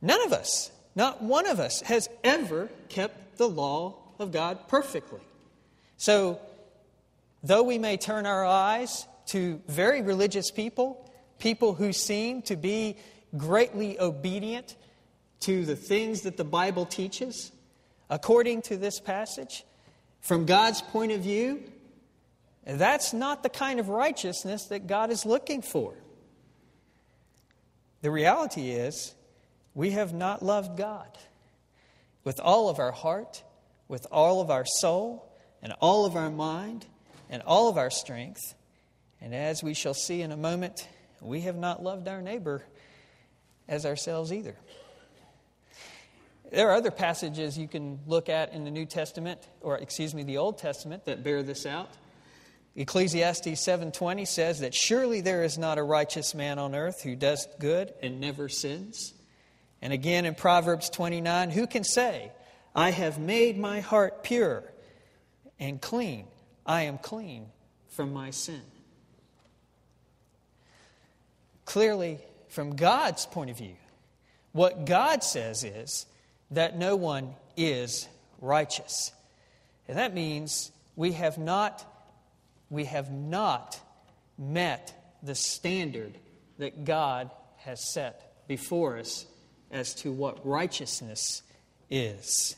None 0.00 0.22
of 0.22 0.32
us, 0.32 0.70
not 0.94 1.22
one 1.22 1.46
of 1.46 1.60
us, 1.60 1.80
has 1.82 2.08
ever 2.22 2.68
kept 2.88 3.38
the 3.38 3.48
law 3.48 3.96
of 4.18 4.32
God 4.32 4.68
perfectly. 4.68 5.20
So, 5.96 6.40
though 7.42 7.62
we 7.62 7.78
may 7.78 7.96
turn 7.96 8.26
our 8.26 8.44
eyes 8.44 9.06
to 9.26 9.60
very 9.68 10.02
religious 10.02 10.50
people, 10.50 11.10
people 11.38 11.74
who 11.74 11.92
seem 11.92 12.42
to 12.42 12.56
be 12.56 12.96
greatly 13.36 13.98
obedient 13.98 14.76
to 15.40 15.64
the 15.64 15.76
things 15.76 16.22
that 16.22 16.36
the 16.36 16.44
Bible 16.44 16.86
teaches, 16.86 17.52
according 18.08 18.62
to 18.62 18.76
this 18.76 19.00
passage, 19.00 19.64
from 20.24 20.46
God's 20.46 20.80
point 20.80 21.12
of 21.12 21.20
view, 21.20 21.62
that's 22.66 23.12
not 23.12 23.42
the 23.42 23.50
kind 23.50 23.78
of 23.78 23.90
righteousness 23.90 24.64
that 24.68 24.86
God 24.86 25.10
is 25.10 25.26
looking 25.26 25.60
for. 25.60 25.94
The 28.00 28.10
reality 28.10 28.70
is, 28.70 29.14
we 29.74 29.90
have 29.90 30.14
not 30.14 30.42
loved 30.42 30.78
God 30.78 31.18
with 32.24 32.40
all 32.40 32.70
of 32.70 32.78
our 32.78 32.90
heart, 32.90 33.44
with 33.86 34.06
all 34.10 34.40
of 34.40 34.50
our 34.50 34.64
soul, 34.64 35.30
and 35.62 35.74
all 35.80 36.06
of 36.06 36.16
our 36.16 36.30
mind, 36.30 36.86
and 37.28 37.42
all 37.42 37.68
of 37.68 37.76
our 37.76 37.90
strength. 37.90 38.54
And 39.20 39.34
as 39.34 39.62
we 39.62 39.74
shall 39.74 39.92
see 39.92 40.22
in 40.22 40.32
a 40.32 40.38
moment, 40.38 40.88
we 41.20 41.42
have 41.42 41.56
not 41.56 41.82
loved 41.82 42.08
our 42.08 42.22
neighbor 42.22 42.64
as 43.68 43.84
ourselves 43.84 44.32
either. 44.32 44.56
There 46.54 46.70
are 46.70 46.74
other 46.74 46.92
passages 46.92 47.58
you 47.58 47.66
can 47.66 47.98
look 48.06 48.28
at 48.28 48.52
in 48.52 48.64
the 48.64 48.70
New 48.70 48.86
Testament, 48.86 49.40
or 49.60 49.76
excuse 49.78 50.14
me, 50.14 50.22
the 50.22 50.38
Old 50.38 50.56
Testament, 50.56 51.04
that 51.06 51.24
bear 51.24 51.42
this 51.42 51.66
out. 51.66 51.90
Ecclesiastes 52.76 53.60
7:20 53.60 54.24
says 54.24 54.60
that 54.60 54.72
surely 54.72 55.20
there 55.20 55.42
is 55.42 55.58
not 55.58 55.78
a 55.78 55.82
righteous 55.82 56.32
man 56.32 56.60
on 56.60 56.76
earth 56.76 57.02
who 57.02 57.16
does 57.16 57.48
good 57.58 57.92
and 58.02 58.20
never 58.20 58.48
sins. 58.48 59.14
And 59.82 59.92
again 59.92 60.24
in 60.24 60.36
Proverbs 60.36 60.88
29, 60.90 61.50
who 61.50 61.66
can 61.66 61.82
say, 61.82 62.30
I 62.72 62.90
have 62.90 63.18
made 63.18 63.58
my 63.58 63.80
heart 63.80 64.22
pure 64.22 64.62
and 65.58 65.80
clean. 65.80 66.28
I 66.64 66.82
am 66.82 66.98
clean 66.98 67.46
from 67.88 68.12
my 68.12 68.30
sin. 68.30 68.62
Clearly, 71.64 72.20
from 72.48 72.76
God's 72.76 73.26
point 73.26 73.50
of 73.50 73.58
view, 73.58 73.76
what 74.52 74.84
God 74.84 75.24
says 75.24 75.64
is 75.64 76.06
that 76.50 76.76
no 76.76 76.96
one 76.96 77.34
is 77.56 78.08
righteous. 78.40 79.12
And 79.88 79.98
that 79.98 80.14
means 80.14 80.70
we 80.96 81.12
have 81.12 81.38
not 81.38 81.84
we 82.70 82.84
have 82.84 83.10
not 83.10 83.78
met 84.38 84.92
the 85.22 85.34
standard 85.34 86.18
that 86.58 86.84
God 86.84 87.30
has 87.58 87.92
set 87.92 88.46
before 88.48 88.98
us 88.98 89.26
as 89.70 89.94
to 89.96 90.10
what 90.10 90.46
righteousness 90.46 91.42
is. 91.90 92.56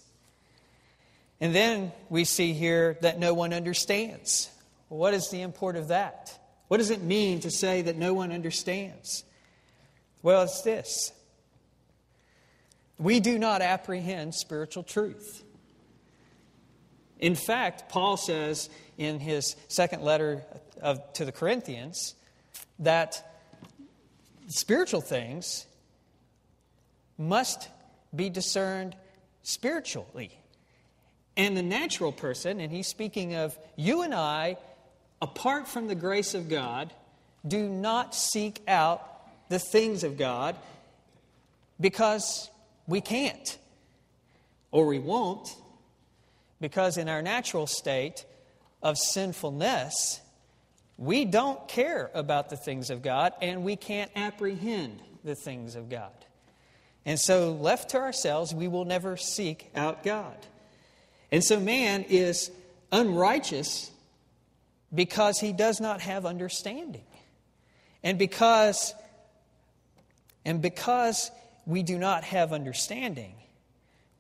And 1.41 1.55
then 1.55 1.93
we 2.09 2.25
see 2.25 2.53
here 2.53 2.97
that 3.03 3.19
no 3.19 3.35
one 3.35 3.53
understands. 3.53 4.51
what 4.89 5.13
is 5.13 5.29
the 5.31 5.43
import 5.43 5.77
of 5.77 5.89
that? 5.89 6.39
What 6.69 6.79
does 6.79 6.91
it 6.91 7.03
mean 7.03 7.41
to 7.41 7.51
say 7.51 7.83
that 7.83 7.97
no 7.97 8.15
one 8.15 8.33
understands? 8.33 9.25
Well, 10.23 10.43
it's 10.43 10.63
this 10.63 11.13
we 12.99 13.21
do 13.21 13.39
not 13.39 13.63
apprehend 13.63 14.35
spiritual 14.35 14.83
truth. 14.83 15.43
In 17.19 17.35
fact, 17.35 17.89
Paul 17.89 18.17
says 18.17 18.69
in 18.99 19.21
his 19.21 19.57
second 19.69 20.03
letter 20.03 20.43
of, 20.81 21.13
to 21.15 21.25
the 21.25 21.33
Corinthians 21.33 22.15
that 22.79 23.23
spiritual 24.49 25.01
things 25.01 25.67
must 27.19 27.69
be 28.15 28.29
discerned 28.29 28.95
spiritually. 29.43 30.31
And 31.37 31.57
the 31.57 31.63
natural 31.63 32.13
person, 32.13 32.61
and 32.61 32.73
he's 32.73 32.87
speaking 32.87 33.35
of 33.35 33.59
you 33.77 34.03
and 34.03 34.15
I, 34.15 34.57
apart 35.21 35.69
from 35.69 35.87
the 35.87 35.95
grace 35.95 36.35
of 36.35 36.49
God, 36.49 36.93
do 37.47 37.69
not 37.69 38.15
seek 38.15 38.61
out 38.67 39.03
the 39.49 39.59
things 39.59 40.03
of 40.03 40.17
God 40.17 40.57
because 41.81 42.51
we 42.87 43.01
can't 43.01 43.59
or 44.71 44.87
we 44.87 44.99
won't 44.99 45.55
because 46.61 46.97
in 46.97 47.09
our 47.09 47.23
natural 47.23 47.67
state 47.67 48.25
of 48.83 48.97
sinfulness, 48.97 50.21
we 50.97 51.25
don't 51.25 51.67
care 51.69 52.11
about 52.15 52.49
the 52.49 52.57
things 52.57 52.91
of 52.91 53.03
God 53.03 53.33
and 53.43 53.65
we 53.65 53.77
can't 53.77 54.11
apprehend 54.17 55.01
the 55.25 55.35
things 55.35 55.77
of 55.77 55.89
God. 55.89 56.13
And 57.05 57.21
so, 57.21 57.53
left 57.53 57.91
to 57.91 57.99
ourselves, 57.99 58.53
we 58.53 58.67
will 58.67 58.85
never 58.85 59.17
seek 59.17 59.71
out 59.77 60.03
God. 60.03 60.37
And 61.31 61.45
so, 61.45 61.61
man 61.61 62.05
is 62.09 62.51
unrighteous 62.91 63.93
because 64.93 65.39
he 65.39 65.53
does 65.53 65.81
not 65.81 66.01
have 66.01 66.27
understanding. 66.27 67.05
And 68.03 68.19
because, 68.19 68.93
and 70.45 70.61
because 70.61 71.31
we 71.67 71.83
do 71.83 71.99
not 71.99 72.25
have 72.25 72.53
understanding, 72.53 73.35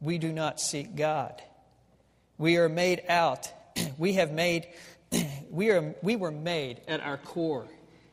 we 0.00 0.18
do 0.18 0.32
not 0.32 0.60
seek 0.60 0.96
God. 0.96 1.40
We 2.38 2.58
are 2.58 2.68
made 2.68 3.02
out, 3.08 3.50
we 3.98 4.14
have 4.14 4.32
made, 4.32 4.66
we, 5.50 5.70
are, 5.70 5.94
we 6.02 6.16
were 6.16 6.32
made 6.32 6.80
at 6.86 7.00
our 7.00 7.16
core 7.16 7.66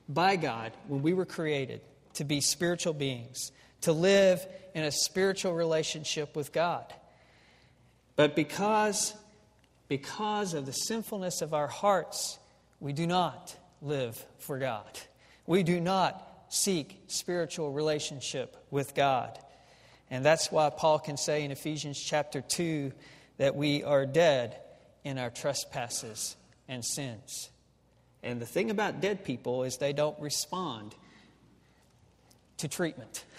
by 0.08 0.36
God 0.36 0.72
when 0.88 1.02
we 1.02 1.14
were 1.14 1.26
created 1.26 1.82
to 2.14 2.24
be 2.24 2.42
spiritual 2.42 2.94
beings, 2.94 3.52
to 3.82 3.92
live 3.92 4.46
in 4.76 4.84
a 4.84 4.92
spiritual 4.92 5.54
relationship 5.54 6.36
with 6.36 6.54
God. 6.54 6.86
But 8.16 8.36
because, 8.36 9.14
because 9.88 10.54
of 10.54 10.66
the 10.66 10.72
sinfulness 10.72 11.42
of 11.42 11.54
our 11.54 11.68
hearts, 11.68 12.38
we 12.80 12.94
do 12.94 13.08
not 13.08 13.56
live 13.82 14.24
for 14.38 14.60
God. 14.60 15.00
We 15.48 15.64
do 15.64 15.80
not 15.80 16.33
seek 16.54 17.02
spiritual 17.08 17.72
relationship 17.72 18.56
with 18.70 18.94
God. 18.94 19.40
And 20.12 20.24
that's 20.24 20.52
why 20.52 20.70
Paul 20.70 21.00
can 21.00 21.18
say 21.18 21.44
in 21.44 21.50
Ephesians 21.50 22.00
chapter 22.00 22.42
2 22.42 22.92
that 23.38 23.56
we 23.56 23.84
are 23.84 24.06
dead 24.06 24.60
in 25.04 25.18
our 25.18 25.32
trespasses 25.32 26.36
and 26.68 26.86
sins. 26.86 27.50
And 28.22 28.40
the 28.40 28.46
thing 28.46 28.70
about 28.70 29.02
dead 29.02 29.24
people 29.24 29.64
is 29.64 29.78
they 29.78 29.94
don't 29.94 30.20
respond 30.20 30.94
to 32.58 32.68
treatment. 32.68 33.26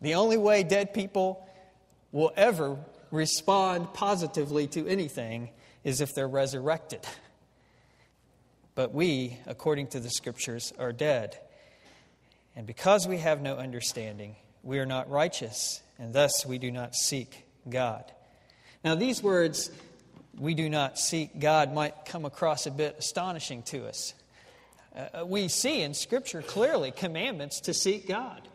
The 0.00 0.16
only 0.16 0.36
way 0.36 0.64
dead 0.64 0.94
people 0.94 1.46
will 2.10 2.32
ever 2.36 2.76
respond 3.12 3.94
positively 3.94 4.66
to 4.66 4.84
anything 4.88 5.50
is 5.84 6.00
if 6.00 6.12
they're 6.12 6.26
resurrected. 6.26 7.06
But 8.74 8.94
we, 8.94 9.38
according 9.46 9.88
to 9.88 10.00
the 10.00 10.10
scriptures, 10.10 10.72
are 10.78 10.92
dead. 10.92 11.38
And 12.56 12.66
because 12.66 13.06
we 13.06 13.18
have 13.18 13.40
no 13.42 13.56
understanding, 13.56 14.36
we 14.62 14.78
are 14.78 14.86
not 14.86 15.10
righteous, 15.10 15.82
and 15.98 16.12
thus 16.12 16.46
we 16.46 16.58
do 16.58 16.70
not 16.70 16.94
seek 16.94 17.44
God. 17.68 18.04
Now, 18.84 18.94
these 18.94 19.22
words, 19.22 19.70
we 20.38 20.54
do 20.54 20.68
not 20.68 20.98
seek 20.98 21.38
God, 21.38 21.72
might 21.72 22.04
come 22.06 22.24
across 22.24 22.66
a 22.66 22.70
bit 22.70 22.96
astonishing 22.98 23.62
to 23.64 23.86
us. 23.86 24.14
Uh, 24.94 25.24
we 25.24 25.48
see 25.48 25.82
in 25.82 25.94
Scripture 25.94 26.42
clearly 26.42 26.90
commandments 26.90 27.60
to 27.60 27.74
seek 27.74 28.06
God. 28.06 28.48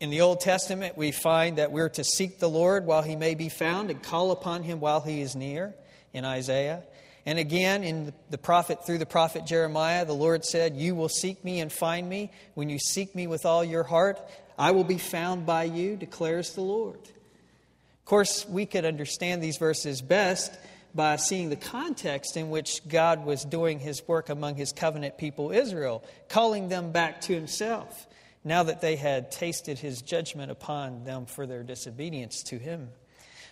In 0.00 0.10
the 0.10 0.20
Old 0.20 0.40
Testament, 0.40 0.96
we 0.96 1.12
find 1.12 1.58
that 1.58 1.72
we're 1.72 1.88
to 1.90 2.04
seek 2.04 2.38
the 2.38 2.48
Lord 2.48 2.84
while 2.84 3.02
he 3.02 3.16
may 3.16 3.34
be 3.34 3.48
found 3.48 3.90
and 3.90 4.02
call 4.02 4.30
upon 4.30 4.62
him 4.62 4.80
while 4.80 5.00
he 5.00 5.22
is 5.22 5.34
near 5.34 5.74
in 6.12 6.24
Isaiah. 6.24 6.82
And 7.24 7.38
again, 7.38 7.84
in 7.84 8.12
the 8.30 8.38
prophet, 8.38 8.84
through 8.84 8.98
the 8.98 9.06
prophet 9.06 9.46
Jeremiah, 9.46 10.04
the 10.04 10.12
Lord 10.12 10.44
said, 10.44 10.76
You 10.76 10.94
will 10.94 11.08
seek 11.08 11.44
me 11.44 11.60
and 11.60 11.72
find 11.72 12.08
me. 12.08 12.32
When 12.54 12.68
you 12.68 12.78
seek 12.78 13.14
me 13.14 13.26
with 13.28 13.46
all 13.46 13.62
your 13.62 13.84
heart, 13.84 14.20
I 14.58 14.72
will 14.72 14.84
be 14.84 14.98
found 14.98 15.46
by 15.46 15.64
you, 15.64 15.96
declares 15.96 16.54
the 16.54 16.62
Lord. 16.62 16.98
Of 16.98 18.06
course, 18.06 18.46
we 18.48 18.66
could 18.66 18.84
understand 18.84 19.40
these 19.40 19.56
verses 19.56 20.02
best 20.02 20.52
by 20.94 21.16
seeing 21.16 21.48
the 21.48 21.56
context 21.56 22.36
in 22.36 22.50
which 22.50 22.86
God 22.88 23.24
was 23.24 23.44
doing 23.44 23.78
his 23.78 24.06
work 24.06 24.28
among 24.28 24.56
his 24.56 24.72
covenant 24.72 25.16
people, 25.16 25.52
Israel, 25.52 26.04
calling 26.28 26.68
them 26.68 26.90
back 26.90 27.20
to 27.22 27.34
himself, 27.34 28.06
now 28.44 28.64
that 28.64 28.80
they 28.80 28.96
had 28.96 29.30
tasted 29.30 29.78
his 29.78 30.02
judgment 30.02 30.50
upon 30.50 31.04
them 31.04 31.26
for 31.26 31.46
their 31.46 31.62
disobedience 31.62 32.42
to 32.42 32.58
him. 32.58 32.90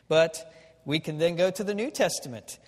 But 0.08 0.52
we 0.84 0.98
can 0.98 1.18
then 1.18 1.36
go 1.36 1.50
to 1.50 1.64
the 1.64 1.74
New 1.74 1.90
Testament 1.90 2.58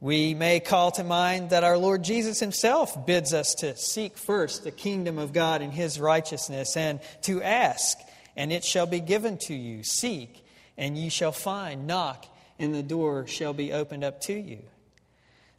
we 0.00 0.32
may 0.32 0.60
call 0.60 0.90
to 0.92 1.04
mind 1.04 1.50
that 1.50 1.62
our 1.62 1.76
Lord 1.76 2.02
Jesus 2.02 2.40
himself 2.40 3.06
bids 3.06 3.34
us 3.34 3.54
to 3.56 3.76
seek 3.76 4.16
first 4.16 4.64
the 4.64 4.70
kingdom 4.70 5.18
of 5.18 5.34
God 5.34 5.60
and 5.60 5.72
his 5.72 6.00
righteousness, 6.00 6.76
and 6.76 7.00
to 7.22 7.42
ask, 7.42 7.98
and 8.34 8.50
it 8.50 8.64
shall 8.64 8.86
be 8.86 9.00
given 9.00 9.36
to 9.38 9.54
you. 9.54 9.82
Seek, 9.82 10.42
and 10.78 10.96
ye 10.96 11.10
shall 11.10 11.32
find. 11.32 11.86
Knock, 11.86 12.24
and 12.58 12.74
the 12.74 12.82
door 12.82 13.26
shall 13.26 13.52
be 13.52 13.74
opened 13.74 14.02
up 14.02 14.22
to 14.22 14.32
you. 14.32 14.62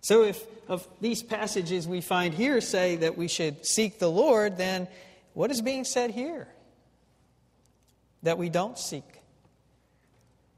So, 0.02 0.24
if 0.24 0.44
of 0.68 0.88
these 1.00 1.22
passages 1.22 1.88
we 1.88 2.02
find 2.02 2.34
here 2.34 2.62
say 2.62 2.96
that 2.96 3.18
we 3.18 3.28
should 3.28 3.64
seek 3.66 4.00
the 4.00 4.10
Lord, 4.10 4.58
then 4.58 4.88
what 5.34 5.52
is 5.52 5.62
being 5.62 5.84
said 5.84 6.10
here? 6.10 6.48
That 8.24 8.40
we 8.40 8.50
don't 8.50 8.80
seek 8.80 9.21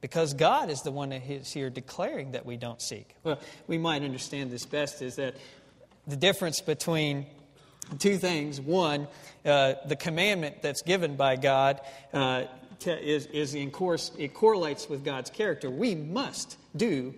because 0.03 0.33
God 0.33 0.69
is 0.69 0.81
the 0.81 0.91
one 0.91 1.11
that 1.11 1.23
is 1.29 1.53
here 1.53 1.69
declaring 1.69 2.33
that 2.33 2.45
we 2.45 2.57
don't 2.57 2.81
seek. 2.81 3.15
Well, 3.23 3.39
we 3.67 3.77
might 3.77 4.03
understand 4.03 4.51
this 4.51 4.65
best 4.65 5.01
is 5.01 5.15
that 5.15 5.37
the 6.05 6.17
difference 6.17 6.59
between 6.59 7.25
two 7.99 8.17
things 8.17 8.59
one, 8.59 9.07
uh, 9.45 9.75
the 9.87 9.95
commandment 9.95 10.61
that's 10.61 10.81
given 10.81 11.15
by 11.15 11.37
God 11.37 11.79
uh, 12.11 12.43
is, 12.85 13.27
is 13.27 13.55
in 13.55 13.71
course, 13.71 14.11
it 14.17 14.33
correlates 14.33 14.89
with 14.89 15.05
God's 15.05 15.29
character. 15.29 15.69
We 15.69 15.95
must 15.95 16.57
do 16.75 17.13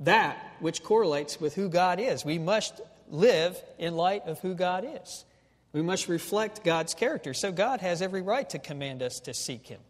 that 0.00 0.56
which 0.58 0.82
correlates 0.82 1.40
with 1.40 1.54
who 1.54 1.68
God 1.68 2.00
is. 2.00 2.24
We 2.24 2.40
must 2.40 2.80
live 3.08 3.62
in 3.78 3.94
light 3.94 4.26
of 4.26 4.40
who 4.40 4.56
God 4.56 4.84
is. 5.04 5.24
We 5.72 5.82
must 5.82 6.08
reflect 6.08 6.64
God's 6.64 6.94
character. 6.94 7.32
So 7.32 7.52
God 7.52 7.80
has 7.80 8.02
every 8.02 8.22
right 8.22 8.50
to 8.50 8.58
command 8.58 9.04
us 9.04 9.20
to 9.20 9.34
seek 9.34 9.68
Him. 9.68 9.80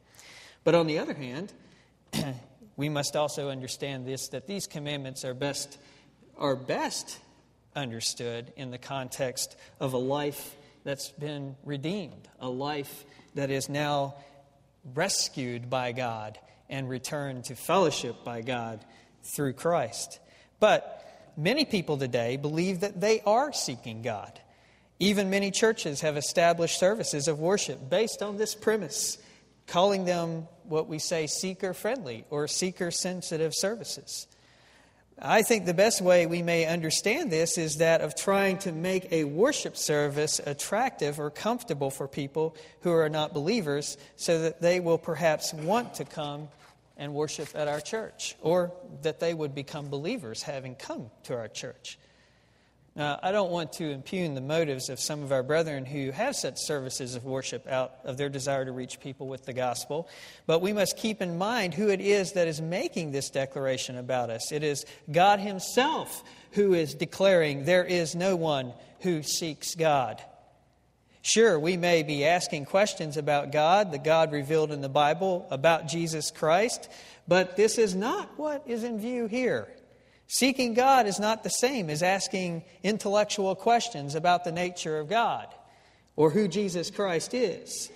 But 0.62 0.74
on 0.74 0.86
the 0.86 0.98
other 0.98 1.14
hand, 1.14 1.54
we 2.76 2.88
must 2.88 3.16
also 3.16 3.50
understand 3.50 4.06
this 4.06 4.28
that 4.28 4.46
these 4.46 4.66
commandments 4.66 5.24
are 5.24 5.34
best 5.34 5.78
are 6.36 6.56
best 6.56 7.18
understood 7.76 8.52
in 8.56 8.70
the 8.70 8.78
context 8.78 9.56
of 9.80 9.92
a 9.92 9.98
life 9.98 10.56
that's 10.84 11.10
been 11.10 11.56
redeemed, 11.64 12.28
a 12.40 12.48
life 12.48 13.04
that 13.34 13.50
is 13.50 13.68
now 13.68 14.14
rescued 14.94 15.70
by 15.70 15.92
God 15.92 16.38
and 16.68 16.88
returned 16.88 17.44
to 17.44 17.54
fellowship 17.54 18.24
by 18.24 18.42
God 18.42 18.84
through 19.22 19.54
Christ. 19.54 20.20
But 20.60 21.32
many 21.36 21.64
people 21.64 21.96
today 21.96 22.36
believe 22.36 22.80
that 22.80 23.00
they 23.00 23.20
are 23.22 23.52
seeking 23.52 24.02
God. 24.02 24.40
Even 25.00 25.30
many 25.30 25.50
churches 25.50 26.02
have 26.02 26.16
established 26.16 26.78
services 26.78 27.28
of 27.28 27.40
worship 27.40 27.90
based 27.90 28.22
on 28.22 28.36
this 28.36 28.54
premise, 28.54 29.18
calling 29.66 30.04
them 30.04 30.46
what 30.64 30.88
we 30.88 30.98
say 30.98 31.26
seeker 31.26 31.74
friendly 31.74 32.24
or 32.30 32.48
seeker 32.48 32.90
sensitive 32.90 33.52
services. 33.54 34.26
I 35.18 35.42
think 35.42 35.64
the 35.64 35.74
best 35.74 36.00
way 36.00 36.26
we 36.26 36.42
may 36.42 36.66
understand 36.66 37.30
this 37.30 37.56
is 37.56 37.76
that 37.76 38.00
of 38.00 38.16
trying 38.16 38.58
to 38.58 38.72
make 38.72 39.12
a 39.12 39.24
worship 39.24 39.76
service 39.76 40.40
attractive 40.44 41.20
or 41.20 41.30
comfortable 41.30 41.90
for 41.90 42.08
people 42.08 42.56
who 42.80 42.92
are 42.92 43.08
not 43.08 43.32
believers 43.32 43.96
so 44.16 44.42
that 44.42 44.60
they 44.60 44.80
will 44.80 44.98
perhaps 44.98 45.54
want 45.54 45.94
to 45.94 46.04
come 46.04 46.48
and 46.96 47.14
worship 47.14 47.48
at 47.54 47.68
our 47.68 47.80
church 47.80 48.36
or 48.40 48.72
that 49.02 49.20
they 49.20 49.34
would 49.34 49.54
become 49.54 49.88
believers 49.88 50.42
having 50.42 50.74
come 50.74 51.10
to 51.24 51.34
our 51.34 51.48
church. 51.48 51.98
Now, 52.96 53.18
I 53.24 53.32
don't 53.32 53.50
want 53.50 53.72
to 53.74 53.90
impugn 53.90 54.34
the 54.34 54.40
motives 54.40 54.88
of 54.88 55.00
some 55.00 55.24
of 55.24 55.32
our 55.32 55.42
brethren 55.42 55.84
who 55.84 56.12
have 56.12 56.36
such 56.36 56.58
services 56.58 57.16
of 57.16 57.24
worship 57.24 57.66
out 57.66 57.94
of 58.04 58.16
their 58.16 58.28
desire 58.28 58.64
to 58.64 58.70
reach 58.70 59.00
people 59.00 59.26
with 59.26 59.44
the 59.44 59.52
gospel, 59.52 60.08
but 60.46 60.62
we 60.62 60.72
must 60.72 60.96
keep 60.96 61.20
in 61.20 61.36
mind 61.36 61.74
who 61.74 61.88
it 61.88 62.00
is 62.00 62.32
that 62.32 62.46
is 62.46 62.60
making 62.60 63.10
this 63.10 63.30
declaration 63.30 63.98
about 63.98 64.30
us. 64.30 64.52
It 64.52 64.62
is 64.62 64.86
God 65.10 65.40
Himself 65.40 66.22
who 66.52 66.74
is 66.74 66.94
declaring 66.94 67.64
there 67.64 67.84
is 67.84 68.14
no 68.14 68.36
one 68.36 68.72
who 69.00 69.24
seeks 69.24 69.74
God. 69.74 70.22
Sure, 71.20 71.58
we 71.58 71.76
may 71.76 72.04
be 72.04 72.24
asking 72.24 72.66
questions 72.66 73.16
about 73.16 73.50
God, 73.50 73.90
the 73.90 73.98
God 73.98 74.30
revealed 74.30 74.70
in 74.70 74.82
the 74.82 74.88
Bible, 74.88 75.48
about 75.50 75.88
Jesus 75.88 76.30
Christ, 76.30 76.88
but 77.26 77.56
this 77.56 77.76
is 77.76 77.96
not 77.96 78.38
what 78.38 78.62
is 78.66 78.84
in 78.84 79.00
view 79.00 79.26
here. 79.26 79.66
Seeking 80.26 80.74
God 80.74 81.06
is 81.06 81.20
not 81.20 81.42
the 81.42 81.50
same 81.50 81.90
as 81.90 82.02
asking 82.02 82.64
intellectual 82.82 83.54
questions 83.54 84.14
about 84.14 84.44
the 84.44 84.52
nature 84.52 84.98
of 84.98 85.08
God 85.08 85.48
or 86.16 86.30
who 86.30 86.48
Jesus 86.48 86.90
Christ 86.90 87.34
is. 87.34 87.90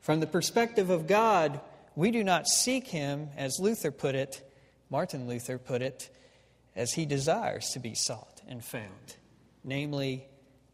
From 0.00 0.20
the 0.20 0.26
perspective 0.26 0.90
of 0.90 1.06
God, 1.06 1.60
we 1.94 2.10
do 2.10 2.24
not 2.24 2.48
seek 2.48 2.88
Him, 2.88 3.28
as 3.36 3.60
Luther 3.60 3.90
put 3.90 4.14
it, 4.14 4.42
Martin 4.90 5.28
Luther 5.28 5.58
put 5.58 5.82
it, 5.82 6.10
as 6.74 6.92
He 6.92 7.06
desires 7.06 7.70
to 7.70 7.78
be 7.78 7.94
sought 7.94 8.40
and 8.48 8.64
found, 8.64 9.16
namely, 9.62 10.26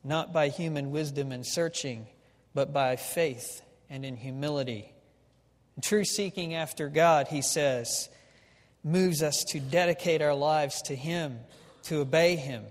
not 0.04 0.32
by 0.32 0.48
human 0.48 0.90
wisdom 0.90 1.32
and 1.32 1.44
searching, 1.46 2.06
but 2.54 2.72
by 2.72 2.96
faith 2.96 3.62
and 3.90 4.04
in 4.04 4.16
humility. 4.16 4.92
true 5.82 6.04
seeking 6.04 6.54
after 6.54 6.88
God, 6.88 7.28
he 7.28 7.42
says, 7.42 8.08
moves 8.84 9.22
us 9.22 9.44
to 9.48 9.60
dedicate 9.60 10.22
our 10.22 10.34
lives 10.34 10.82
to 10.82 10.96
Him, 10.96 11.38
to 11.84 12.00
obey 12.00 12.36
Him. 12.36 12.64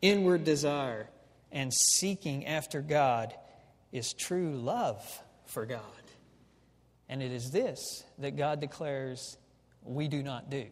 Inward 0.00 0.44
desire 0.44 1.08
and 1.52 1.72
seeking 1.72 2.46
after 2.46 2.80
God 2.80 3.34
is 3.92 4.12
true 4.12 4.52
love 4.52 5.04
for 5.46 5.66
God. 5.66 5.80
And 7.08 7.22
it 7.22 7.30
is 7.30 7.50
this 7.50 8.04
that 8.18 8.36
God 8.36 8.60
declares 8.60 9.36
we 9.84 10.08
do 10.08 10.22
not 10.22 10.50
do. 10.50 10.66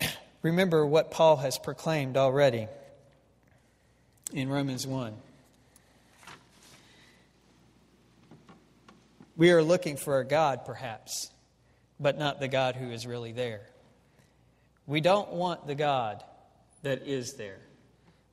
Remember 0.42 0.86
what 0.86 1.10
Paul 1.10 1.36
has 1.36 1.58
proclaimed 1.58 2.16
already 2.16 2.66
in 4.32 4.48
Romans 4.48 4.86
1. 4.86 5.14
We 9.36 9.50
are 9.50 9.62
looking 9.62 9.96
for 9.96 10.18
a 10.18 10.24
God, 10.24 10.64
perhaps, 10.64 11.30
but 11.98 12.18
not 12.18 12.40
the 12.40 12.48
God 12.48 12.76
who 12.76 12.90
is 12.90 13.06
really 13.06 13.32
there. 13.32 13.62
We 14.86 15.00
don't 15.00 15.32
want 15.32 15.66
the 15.66 15.74
God 15.74 16.22
that 16.82 17.06
is 17.06 17.34
there. 17.34 17.60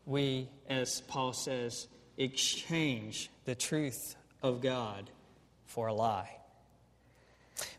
We, 0.06 0.50
as 0.68 1.02
Paul 1.02 1.34
says, 1.34 1.88
exchange 2.18 3.30
the 3.46 3.56
truth 3.56 4.16
of 4.42 4.62
God 4.62 5.10
for 5.66 5.88
a 5.88 5.94
lie. 5.94 6.36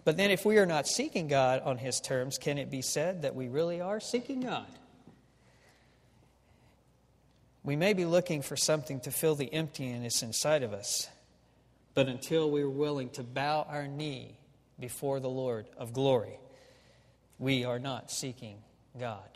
But 0.05 0.17
then, 0.17 0.31
if 0.31 0.45
we 0.45 0.59
are 0.59 0.67
not 0.67 0.87
seeking 0.87 1.29
God 1.29 1.63
on 1.63 1.77
His 1.77 2.01
terms, 2.01 2.39
can 2.39 2.59
it 2.59 2.71
be 2.71 2.83
said 2.83 3.23
that 3.23 3.35
we 3.35 3.49
really 3.49 3.81
are 3.81 4.01
seeking 4.01 4.41
God? 4.41 4.67
We 7.63 7.77
may 7.77 7.93
be 7.93 8.07
looking 8.07 8.43
for 8.43 8.57
something 8.57 9.01
to 9.01 9.11
fill 9.11 9.35
the 9.35 9.53
emptiness 9.53 10.23
inside 10.23 10.63
of 10.63 10.73
us, 10.73 11.09
but 12.01 12.09
until 12.09 12.51
we 12.51 12.63
are 12.63 12.71
willing 12.71 13.11
to 13.11 13.23
bow 13.23 13.67
our 13.69 13.87
knee 13.87 14.35
before 14.79 15.21
the 15.21 15.29
Lord 15.29 15.67
of 15.77 15.93
glory, 15.93 16.41
we 17.39 17.67
are 17.67 17.79
not 17.79 18.11
seeking 18.11 18.57
God. 18.99 19.29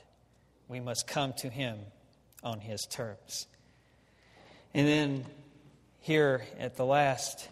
We 0.66 0.80
must 0.80 1.06
come 1.06 1.34
to 1.40 1.50
Him 1.50 1.76
on 2.42 2.60
His 2.60 2.80
terms. 2.90 3.46
And 4.72 4.88
then, 4.88 5.26
here 6.00 6.40
at 6.58 6.78
the 6.78 6.86
last, 6.86 7.50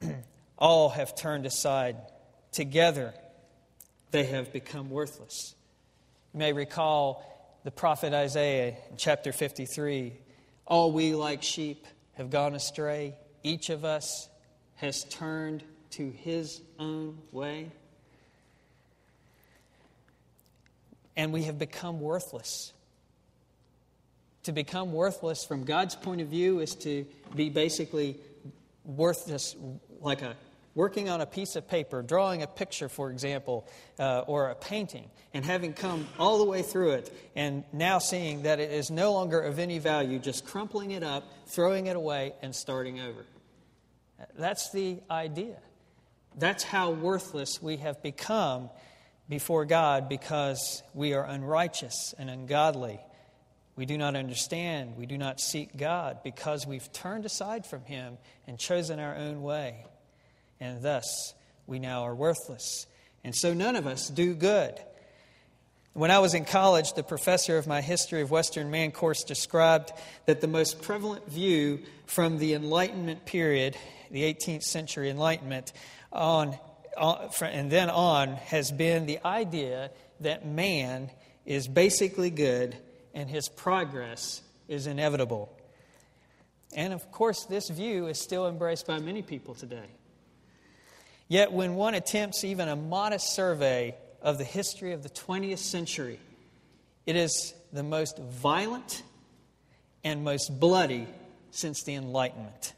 all 0.58 0.88
have 0.88 1.14
turned 1.14 1.46
aside. 1.46 1.98
Together, 2.50 3.14
they 4.10 4.24
have 4.24 4.52
become 4.52 4.90
worthless. 4.90 5.54
You 6.34 6.40
may 6.40 6.52
recall 6.52 7.60
the 7.62 7.70
prophet 7.70 8.12
Isaiah 8.12 8.74
in 8.90 8.96
chapter 8.96 9.30
53 9.30 10.14
All 10.66 10.90
we 10.90 11.14
like 11.14 11.44
sheep 11.44 11.86
have 12.14 12.28
gone 12.28 12.56
astray. 12.56 13.14
Each 13.44 13.70
of 13.70 13.84
us 13.84 14.28
has 14.76 15.04
turned 15.04 15.62
to 15.90 16.10
his 16.10 16.60
own 16.78 17.18
way. 17.30 17.70
And 21.16 21.32
we 21.32 21.42
have 21.44 21.58
become 21.58 22.00
worthless. 22.00 22.72
To 24.44 24.52
become 24.52 24.92
worthless 24.92 25.44
from 25.44 25.64
God's 25.64 25.94
point 25.94 26.20
of 26.20 26.28
view 26.28 26.60
is 26.60 26.74
to 26.76 27.06
be 27.34 27.48
basically 27.48 28.18
worthless, 28.84 29.54
like 30.00 30.22
a 30.22 30.36
working 30.74 31.08
on 31.08 31.20
a 31.20 31.26
piece 31.26 31.56
of 31.56 31.68
paper, 31.68 32.02
drawing 32.02 32.42
a 32.42 32.46
picture, 32.46 32.88
for 32.88 33.10
example, 33.10 33.68
uh, 33.98 34.20
or 34.20 34.50
a 34.50 34.54
painting, 34.54 35.10
and 35.34 35.44
having 35.44 35.72
come 35.72 36.08
all 36.18 36.38
the 36.38 36.44
way 36.44 36.62
through 36.62 36.92
it, 36.92 37.12
and 37.36 37.64
now 37.72 37.98
seeing 37.98 38.42
that 38.42 38.60
it 38.60 38.70
is 38.70 38.90
no 38.90 39.12
longer 39.12 39.40
of 39.40 39.58
any 39.58 39.78
value, 39.78 40.18
just 40.18 40.46
crumpling 40.46 40.92
it 40.92 41.02
up, 41.02 41.24
throwing 41.46 41.86
it 41.86 41.96
away, 41.96 42.32
and 42.42 42.54
starting 42.54 43.00
over. 43.00 43.24
That's 44.36 44.70
the 44.70 44.98
idea. 45.10 45.58
That's 46.36 46.64
how 46.64 46.90
worthless 46.90 47.60
we 47.62 47.78
have 47.78 48.02
become 48.02 48.70
before 49.28 49.64
God 49.64 50.08
because 50.08 50.82
we 50.94 51.14
are 51.14 51.24
unrighteous 51.24 52.14
and 52.18 52.30
ungodly. 52.30 53.00
We 53.76 53.86
do 53.86 53.96
not 53.96 54.16
understand. 54.16 54.96
We 54.96 55.06
do 55.06 55.16
not 55.16 55.40
seek 55.40 55.76
God 55.76 56.22
because 56.22 56.66
we've 56.66 56.90
turned 56.92 57.24
aside 57.24 57.66
from 57.66 57.84
Him 57.84 58.18
and 58.46 58.58
chosen 58.58 58.98
our 58.98 59.16
own 59.16 59.42
way. 59.42 59.86
And 60.60 60.82
thus, 60.82 61.34
we 61.66 61.78
now 61.78 62.02
are 62.02 62.14
worthless. 62.14 62.86
And 63.24 63.34
so, 63.34 63.54
none 63.54 63.76
of 63.76 63.86
us 63.86 64.08
do 64.08 64.34
good. 64.34 64.78
When 65.94 66.10
I 66.10 66.20
was 66.20 66.34
in 66.34 66.44
college, 66.44 66.94
the 66.94 67.02
professor 67.02 67.58
of 67.58 67.66
my 67.66 67.82
History 67.82 68.22
of 68.22 68.30
Western 68.30 68.70
Man 68.70 68.92
course 68.92 69.24
described 69.24 69.92
that 70.26 70.40
the 70.40 70.48
most 70.48 70.80
prevalent 70.80 71.28
view 71.30 71.80
from 72.06 72.38
the 72.38 72.54
Enlightenment 72.54 73.26
period, 73.26 73.76
the 74.12 74.22
18th 74.22 74.62
century 74.62 75.10
Enlightenment, 75.10 75.72
on, 76.12 76.56
on, 76.96 77.28
and 77.42 77.70
then 77.70 77.90
on, 77.90 78.34
has 78.34 78.70
been 78.70 79.06
the 79.06 79.18
idea 79.24 79.90
that 80.20 80.46
man 80.46 81.10
is 81.44 81.66
basically 81.66 82.30
good 82.30 82.76
and 83.12 83.28
his 83.28 83.48
progress 83.48 84.42
is 84.68 84.86
inevitable. 84.86 85.52
And 86.74 86.92
of 86.92 87.10
course, 87.10 87.44
this 87.46 87.68
view 87.68 88.06
is 88.06 88.20
still 88.20 88.46
embraced 88.46 88.86
by 88.86 89.00
many 89.00 89.22
people 89.22 89.54
today. 89.54 89.88
Yet, 91.26 91.52
when 91.52 91.74
one 91.74 91.94
attempts 91.94 92.44
even 92.44 92.68
a 92.68 92.76
modest 92.76 93.34
survey 93.34 93.96
of 94.22 94.38
the 94.38 94.44
history 94.44 94.92
of 94.92 95.02
the 95.02 95.08
20th 95.08 95.58
century. 95.58 96.18
It 97.06 97.16
is 97.16 97.54
the 97.72 97.82
most 97.82 98.18
violent 98.18 99.02
and 100.04 100.24
most 100.24 100.60
bloody 100.60 101.08
since 101.50 101.82
the 101.82 101.94
Enlightenment. 101.94 102.72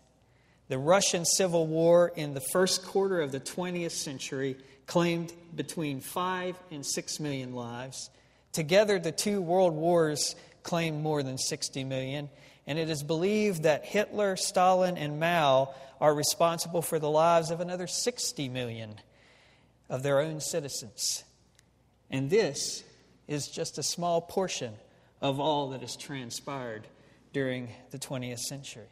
The 0.74 0.80
Russian 0.80 1.24
Civil 1.24 1.68
War 1.68 2.10
in 2.16 2.34
the 2.34 2.40
first 2.40 2.84
quarter 2.84 3.20
of 3.20 3.30
the 3.30 3.38
20th 3.38 3.92
century 3.92 4.56
claimed 4.88 5.32
between 5.54 6.00
5 6.00 6.56
and 6.72 6.84
6 6.84 7.20
million 7.20 7.54
lives. 7.54 8.10
Together, 8.50 8.98
the 8.98 9.12
two 9.12 9.40
world 9.40 9.72
wars 9.72 10.34
claimed 10.64 11.00
more 11.00 11.22
than 11.22 11.38
60 11.38 11.84
million. 11.84 12.28
And 12.66 12.76
it 12.76 12.90
is 12.90 13.04
believed 13.04 13.62
that 13.62 13.84
Hitler, 13.84 14.34
Stalin, 14.34 14.96
and 14.98 15.20
Mao 15.20 15.72
are 16.00 16.12
responsible 16.12 16.82
for 16.82 16.98
the 16.98 17.08
lives 17.08 17.52
of 17.52 17.60
another 17.60 17.87
60 17.87 18.48
million 18.48 18.96
of 19.88 20.02
their 20.02 20.18
own 20.18 20.40
citizens. 20.40 21.22
And 22.10 22.30
this 22.30 22.82
is 23.28 23.46
just 23.46 23.78
a 23.78 23.84
small 23.84 24.20
portion 24.20 24.74
of 25.20 25.38
all 25.38 25.68
that 25.68 25.82
has 25.82 25.94
transpired 25.94 26.88
during 27.32 27.68
the 27.92 27.98
20th 28.00 28.40
century. 28.40 28.88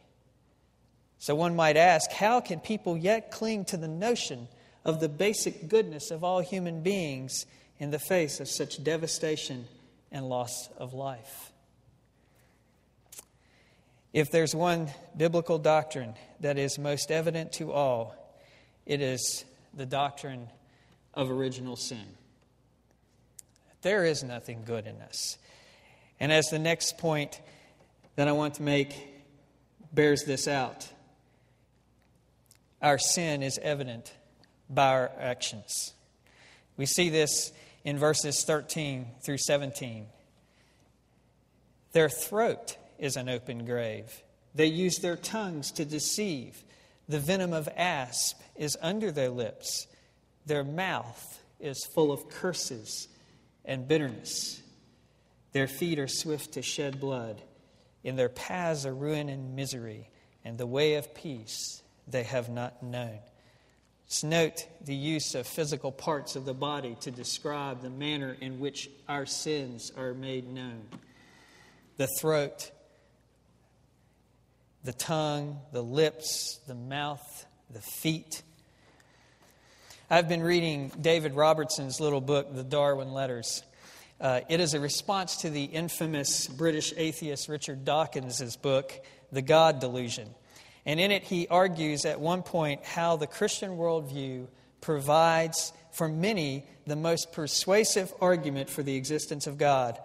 So 1.23 1.37
one 1.37 1.55
might 1.55 1.77
ask 1.77 2.11
how 2.11 2.41
can 2.41 2.59
people 2.59 2.97
yet 2.97 3.31
cling 3.31 3.67
to 3.67 3.77
the 3.77 3.87
notion 3.87 4.49
of 4.85 4.99
the 4.99 5.09
basic 5.09 5.69
goodness 5.69 6.11
of 6.11 6.25
all 6.25 6.41
human 6.41 6.83
beings 6.83 7.47
in 7.79 7.93
the 7.93 8.01
face 8.01 8.41
of 8.41 8.49
such 8.49 8.83
devastation 8.83 9.67
and 10.11 10.29
loss 10.29 10.69
of 10.79 10.95
life. 10.95 11.53
If 14.13 14.33
there's 14.33 14.53
one 14.53 14.89
biblical 15.17 15.59
doctrine 15.59 16.15
that 16.41 16.59
is 16.59 16.77
most 16.77 17.13
evident 17.13 17.53
to 17.53 17.71
all, 17.71 18.17
it 18.85 19.01
is 19.01 19.45
the 19.73 19.87
doctrine 19.87 20.49
of 21.15 21.31
original 21.31 21.77
sin. 21.77 22.17
There 23.83 24.05
is 24.05 24.25
nothing 24.25 24.65
good 24.65 24.89
in 24.89 25.01
us. 25.01 25.39
And 26.19 26.33
as 26.33 26.47
the 26.47 26.59
next 26.59 26.99
point 26.99 27.41
that 28.17 28.27
I 28.27 28.33
want 28.33 28.55
to 28.55 28.63
make 28.63 28.93
bears 29.93 30.25
this 30.25 30.49
out, 30.49 30.89
our 32.83 32.99
sin 32.99 33.43
is 33.43 33.59
evident 33.63 34.13
by 34.69 34.89
our 34.89 35.11
actions. 35.19 35.95
We 36.77 36.87
see 36.87 37.11
this 37.11 37.53
in 37.85 37.99
verses 37.99 38.45
13 38.45 39.07
through 39.23 39.39
17. 39.39 40.07
Their 41.93 42.09
throat 42.09 42.77
is 42.99 43.17
an 43.17 43.29
open 43.29 43.65
grave. 43.65 44.23
They 44.55 44.67
use 44.67 44.99
their 44.99 45.17
tongues 45.17 45.71
to 45.73 45.85
deceive. 45.85 46.63
The 47.09 47.19
venom 47.19 47.53
of 47.53 47.69
asp 47.77 48.41
is 48.57 48.77
under 48.81 49.13
their 49.13 49.31
lips. 49.31 49.87
Their 50.47 50.65
mouth 50.65 51.41
is 51.61 51.85
full 51.95 52.11
of 52.11 52.29
curses 52.29 53.09
and 53.65 53.87
bitterness. 53.87 54.61
Their 55.53 55.69
feet 55.69 55.99
are 55.99 56.09
swift 56.09 56.53
to 56.55 56.63
shed 56.63 56.99
blood. 56.99 57.41
In 58.03 58.17
their 58.17 58.29
paths 58.29 58.87
are 58.87 58.95
ruin 58.95 59.29
and 59.29 59.55
misery, 59.55 60.09
and 60.45 60.59
the 60.59 60.67
way 60.67 60.95
of 60.95 61.15
peace 61.15 61.82
they 62.07 62.23
have 62.25 62.49
not 62.49 62.83
known. 62.83 63.19
Let's 64.05 64.25
note 64.25 64.67
the 64.85 64.95
use 64.95 65.35
of 65.35 65.47
physical 65.47 65.91
parts 65.91 66.37
of 66.37 66.45
the 66.45 66.53
body 66.53 66.97
to 67.01 67.11
describe 67.11 67.81
the 67.81 67.89
manner 67.89 68.37
in 68.41 68.61
which 68.61 68.91
our 69.09 69.25
sins 69.25 69.91
are 69.97 70.13
made 70.13 70.53
known. 70.53 70.83
The 71.97 72.09
throat, 72.21 72.71
the 74.85 74.93
tongue, 74.93 75.61
the 75.73 75.83
lips, 75.83 76.61
the 76.67 76.75
mouth, 76.75 77.47
the 77.71 77.81
feet. 77.81 78.43
I've 80.11 80.29
been 80.29 80.43
reading 80.43 80.93
David 81.01 81.35
Robertson's 81.35 81.99
little 81.99 82.21
book, 82.21 82.55
The 82.55 82.65
Darwin 82.65 83.13
Letters. 83.13 83.63
Uh, 84.21 84.41
it 84.51 84.61
is 84.61 84.75
a 84.75 84.81
response 84.81 85.37
to 85.39 85.49
the 85.49 85.65
infamous 85.65 86.49
British 86.49 86.93
atheist 86.97 87.49
Richard 87.49 87.87
Dawkins' 87.87 88.57
book, 88.57 88.93
The 89.33 89.41
God 89.41 89.81
Delusion. 89.81 90.29
And 90.85 90.99
in 90.99 91.11
it, 91.11 91.23
he 91.23 91.47
argues 91.49 92.05
at 92.05 92.21
one 92.21 92.43
point 92.43 92.85
how 92.85 93.17
the 93.17 93.27
Christian 93.27 93.77
worldview 93.77 94.49
provides 94.81 95.73
for 95.93 96.09
many 96.09 96.67
the 96.87 96.97
most 96.97 97.33
persuasive 97.33 98.13
argument 98.21 98.69
for 98.69 98.83
the 98.83 98.97
existence 98.97 99.47
of 99.47 99.59
God. 99.59 99.99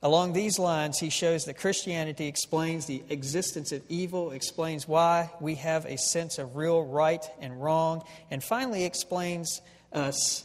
Along 0.00 0.32
these 0.32 0.58
lines, 0.58 0.98
he 0.98 1.10
shows 1.10 1.44
that 1.44 1.58
Christianity 1.58 2.26
explains 2.26 2.86
the 2.86 3.02
existence 3.08 3.72
of 3.72 3.82
evil, 3.88 4.30
explains 4.30 4.86
why 4.86 5.30
we 5.40 5.56
have 5.56 5.86
a 5.86 5.98
sense 5.98 6.38
of 6.38 6.56
real 6.56 6.84
right 6.84 7.24
and 7.40 7.60
wrong, 7.60 8.04
and 8.30 8.42
finally 8.42 8.84
explains 8.84 9.60
us. 9.92 10.44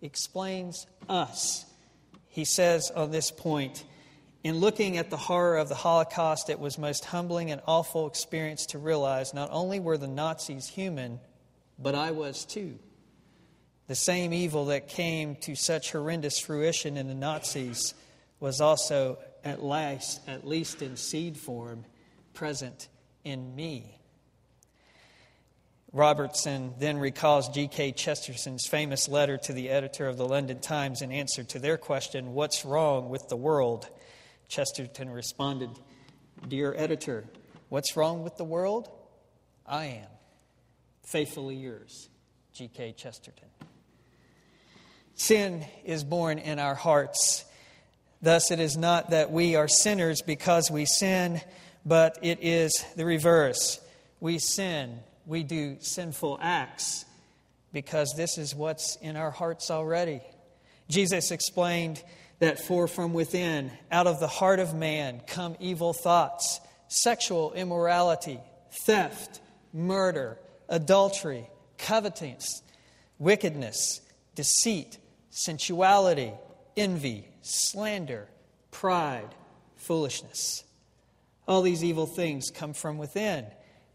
Explains 0.00 0.86
us. 1.08 1.64
He 2.28 2.44
says 2.44 2.90
on 2.94 3.10
this 3.10 3.30
point, 3.30 3.84
in 4.44 4.58
looking 4.58 4.98
at 4.98 5.08
the 5.08 5.16
horror 5.16 5.56
of 5.56 5.70
the 5.70 5.74
Holocaust, 5.74 6.50
it 6.50 6.60
was 6.60 6.76
most 6.76 7.06
humbling 7.06 7.50
and 7.50 7.62
awful 7.66 8.06
experience 8.06 8.66
to 8.66 8.78
realize 8.78 9.32
not 9.32 9.48
only 9.50 9.80
were 9.80 9.96
the 9.96 10.06
Nazis 10.06 10.68
human, 10.68 11.18
but 11.78 11.94
I 11.94 12.10
was 12.10 12.44
too. 12.44 12.78
The 13.86 13.94
same 13.94 14.34
evil 14.34 14.66
that 14.66 14.88
came 14.88 15.36
to 15.36 15.54
such 15.54 15.92
horrendous 15.92 16.38
fruition 16.38 16.98
in 16.98 17.08
the 17.08 17.14
Nazis 17.14 17.94
was 18.38 18.60
also 18.60 19.18
at 19.44 19.62
last, 19.62 20.20
at 20.28 20.46
least 20.46 20.82
in 20.82 20.96
seed 20.96 21.38
form, 21.38 21.86
present 22.34 22.88
in 23.24 23.56
me. 23.56 23.98
Robertson 25.90 26.74
then 26.78 26.98
recalls 26.98 27.48
G.K. 27.48 27.92
Chesterton's 27.92 28.66
famous 28.66 29.08
letter 29.08 29.38
to 29.38 29.52
the 29.54 29.70
editor 29.70 30.06
of 30.06 30.18
the 30.18 30.26
London 30.26 30.60
Times 30.60 31.00
in 31.00 31.12
answer 31.12 31.44
to 31.44 31.58
their 31.58 31.78
question, 31.78 32.34
What's 32.34 32.64
wrong 32.64 33.08
with 33.08 33.28
the 33.28 33.36
world? 33.36 33.88
Chesterton 34.48 35.10
responded, 35.10 35.70
Dear 36.46 36.74
editor, 36.76 37.24
what's 37.68 37.96
wrong 37.96 38.22
with 38.22 38.36
the 38.36 38.44
world? 38.44 38.88
I 39.66 39.86
am. 39.86 40.08
Faithfully 41.02 41.56
yours, 41.56 42.08
G.K. 42.52 42.92
Chesterton. 42.92 43.48
Sin 45.14 45.64
is 45.84 46.04
born 46.04 46.38
in 46.38 46.58
our 46.58 46.74
hearts 46.74 47.44
Thus, 48.24 48.50
it 48.50 48.58
is 48.58 48.74
not 48.74 49.10
that 49.10 49.30
we 49.30 49.54
are 49.54 49.68
sinners 49.68 50.22
because 50.22 50.70
we 50.70 50.86
sin, 50.86 51.42
but 51.84 52.18
it 52.22 52.38
is 52.40 52.82
the 52.96 53.04
reverse. 53.04 53.78
We 54.18 54.38
sin, 54.38 55.00
we 55.26 55.42
do 55.42 55.76
sinful 55.80 56.38
acts 56.40 57.04
because 57.70 58.14
this 58.16 58.38
is 58.38 58.54
what's 58.54 58.96
in 59.02 59.16
our 59.18 59.30
hearts 59.30 59.70
already. 59.70 60.22
Jesus 60.88 61.32
explained 61.32 62.02
that 62.38 62.58
for 62.58 62.88
from 62.88 63.12
within, 63.12 63.70
out 63.90 64.06
of 64.06 64.20
the 64.20 64.28
heart 64.28 64.58
of 64.58 64.74
man, 64.74 65.20
come 65.26 65.56
evil 65.60 65.92
thoughts, 65.92 66.60
sexual 66.88 67.52
immorality, 67.52 68.40
theft, 68.84 69.40
murder, 69.72 70.38
adultery, 70.68 71.48
covetousness, 71.78 72.62
wickedness, 73.18 74.00
deceit, 74.34 74.98
sensuality, 75.30 76.32
envy 76.76 77.28
slander, 77.42 78.28
pride, 78.70 79.34
foolishness. 79.76 80.64
All 81.46 81.62
these 81.62 81.84
evil 81.84 82.06
things 82.06 82.50
come 82.52 82.72
from 82.72 82.98
within, 82.98 83.46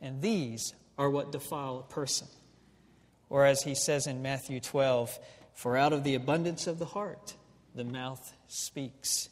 and 0.01 0.21
these 0.21 0.73
are 0.97 1.09
what 1.09 1.31
defile 1.31 1.79
a 1.79 1.93
person. 1.93 2.27
Or 3.29 3.45
as 3.45 3.63
he 3.63 3.75
says 3.75 4.07
in 4.07 4.21
Matthew 4.21 4.59
12, 4.59 5.17
for 5.53 5.77
out 5.77 5.93
of 5.93 6.03
the 6.03 6.15
abundance 6.15 6.67
of 6.67 6.79
the 6.79 6.85
heart, 6.85 7.35
the 7.79 7.85
mouth 7.85 8.33
speaks. 8.49 9.29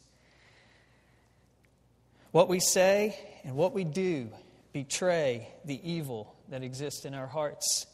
What 2.30 2.48
we 2.48 2.60
say 2.60 3.14
and 3.44 3.54
what 3.54 3.74
we 3.74 3.84
do 3.84 4.30
betray 4.72 5.50
the 5.66 5.78
evil 5.86 6.34
that 6.48 6.62
exists 6.62 7.04
in 7.04 7.12
our 7.12 7.26
hearts. 7.26 7.86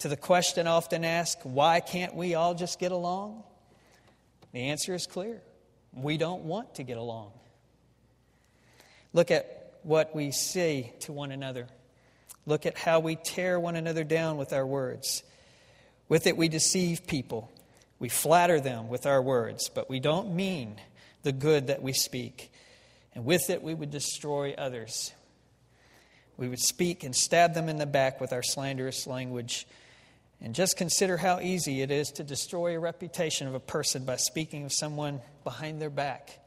To 0.00 0.08
the 0.08 0.16
question 0.16 0.66
often 0.66 1.04
asked, 1.04 1.46
why 1.46 1.78
can't 1.78 2.16
we 2.16 2.34
all 2.34 2.52
just 2.52 2.80
get 2.80 2.90
along? 2.90 3.44
The 4.50 4.70
answer 4.70 4.92
is 4.92 5.06
clear 5.06 5.40
we 5.92 6.16
don't 6.18 6.42
want 6.42 6.74
to 6.74 6.82
get 6.82 6.96
along. 6.96 7.30
Look 9.12 9.30
at 9.30 9.74
what 9.84 10.16
we 10.16 10.32
say 10.32 10.94
to 11.02 11.12
one 11.12 11.30
another. 11.30 11.68
Look 12.44 12.66
at 12.66 12.76
how 12.76 12.98
we 12.98 13.14
tear 13.14 13.60
one 13.60 13.76
another 13.76 14.02
down 14.02 14.36
with 14.36 14.52
our 14.52 14.66
words. 14.66 15.22
With 16.08 16.26
it, 16.26 16.36
we 16.36 16.48
deceive 16.48 17.06
people. 17.06 17.52
We 18.02 18.08
flatter 18.08 18.58
them 18.58 18.88
with 18.88 19.06
our 19.06 19.22
words, 19.22 19.68
but 19.68 19.88
we 19.88 20.00
don't 20.00 20.34
mean 20.34 20.74
the 21.22 21.30
good 21.30 21.68
that 21.68 21.82
we 21.82 21.92
speak. 21.92 22.50
And 23.14 23.24
with 23.24 23.48
it, 23.48 23.62
we 23.62 23.74
would 23.74 23.92
destroy 23.92 24.54
others. 24.58 25.12
We 26.36 26.48
would 26.48 26.58
speak 26.58 27.04
and 27.04 27.14
stab 27.14 27.54
them 27.54 27.68
in 27.68 27.76
the 27.76 27.86
back 27.86 28.20
with 28.20 28.32
our 28.32 28.42
slanderous 28.42 29.06
language. 29.06 29.68
And 30.40 30.52
just 30.52 30.76
consider 30.76 31.16
how 31.16 31.38
easy 31.38 31.80
it 31.80 31.92
is 31.92 32.08
to 32.16 32.24
destroy 32.24 32.74
a 32.74 32.80
reputation 32.80 33.46
of 33.46 33.54
a 33.54 33.60
person 33.60 34.04
by 34.04 34.16
speaking 34.16 34.64
of 34.64 34.72
someone 34.72 35.20
behind 35.44 35.80
their 35.80 35.88
back 35.88 36.40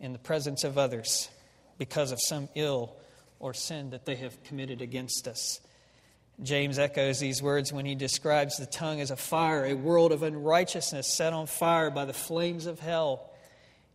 in 0.00 0.12
the 0.12 0.18
presence 0.18 0.64
of 0.64 0.76
others 0.76 1.30
because 1.78 2.12
of 2.12 2.18
some 2.20 2.50
ill 2.54 2.94
or 3.40 3.54
sin 3.54 3.88
that 3.88 4.04
they 4.04 4.16
have 4.16 4.44
committed 4.44 4.82
against 4.82 5.26
us. 5.26 5.60
James 6.40 6.78
echoes 6.78 7.18
these 7.18 7.42
words 7.42 7.72
when 7.72 7.84
he 7.84 7.94
describes 7.94 8.56
the 8.56 8.66
tongue 8.66 9.00
as 9.00 9.10
a 9.10 9.16
fire, 9.16 9.64
a 9.64 9.74
world 9.74 10.12
of 10.12 10.22
unrighteousness 10.22 11.14
set 11.14 11.32
on 11.32 11.46
fire 11.46 11.90
by 11.90 12.04
the 12.04 12.12
flames 12.12 12.66
of 12.66 12.80
hell. 12.80 13.30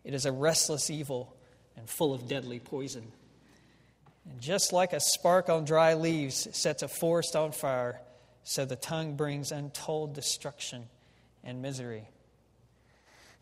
It 0.03 0.13
is 0.13 0.25
a 0.25 0.31
restless 0.31 0.89
evil 0.89 1.35
and 1.75 1.89
full 1.89 2.13
of 2.13 2.27
deadly 2.27 2.59
poison. 2.59 3.11
And 4.29 4.41
just 4.41 4.73
like 4.73 4.93
a 4.93 4.99
spark 4.99 5.49
on 5.49 5.65
dry 5.65 5.93
leaves 5.93 6.47
sets 6.55 6.83
a 6.83 6.87
forest 6.87 7.35
on 7.35 7.51
fire, 7.51 8.01
so 8.43 8.65
the 8.65 8.75
tongue 8.75 9.15
brings 9.15 9.51
untold 9.51 10.13
destruction 10.13 10.85
and 11.43 11.61
misery. 11.61 12.07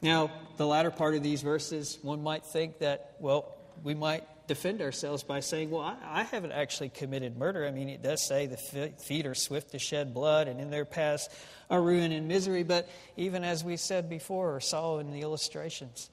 Now, 0.01 0.31
the 0.57 0.67
latter 0.67 0.91
part 0.91 1.15
of 1.15 1.23
these 1.23 1.41
verses, 1.41 1.97
one 2.01 2.21
might 2.23 2.45
think 2.45 2.79
that, 2.79 3.15
well, 3.19 3.55
we 3.83 3.93
might 3.93 4.23
defend 4.47 4.81
ourselves 4.81 5.23
by 5.23 5.39
saying, 5.39 5.71
well, 5.71 5.81
I, 5.81 6.21
I, 6.21 6.23
haven't 6.23 6.51
actually 6.51 6.89
committed 6.89 7.37
murder. 7.37 7.65
I 7.65 7.71
mean, 7.71 7.89
it 7.89 8.01
does 8.01 8.25
say 8.25 8.45
the 8.45 8.57
feet 8.57 9.25
are 9.25 9.35
swift 9.35 9.71
to 9.71 9.79
shed 9.79 10.13
blood, 10.13 10.47
and 10.47 10.59
in 10.59 10.69
their 10.69 10.85
paths 10.85 11.29
are 11.69 11.81
ruin 11.81 12.11
and 12.11 12.27
misery. 12.27 12.63
But 12.63 12.89
even 13.17 13.43
as 13.43 13.63
we 13.63 13.77
said 13.77 14.09
before, 14.09 14.55
or 14.55 14.59
saw 14.59 14.99
in 14.99 15.11
the 15.11 15.21
illustrations, 15.21 16.09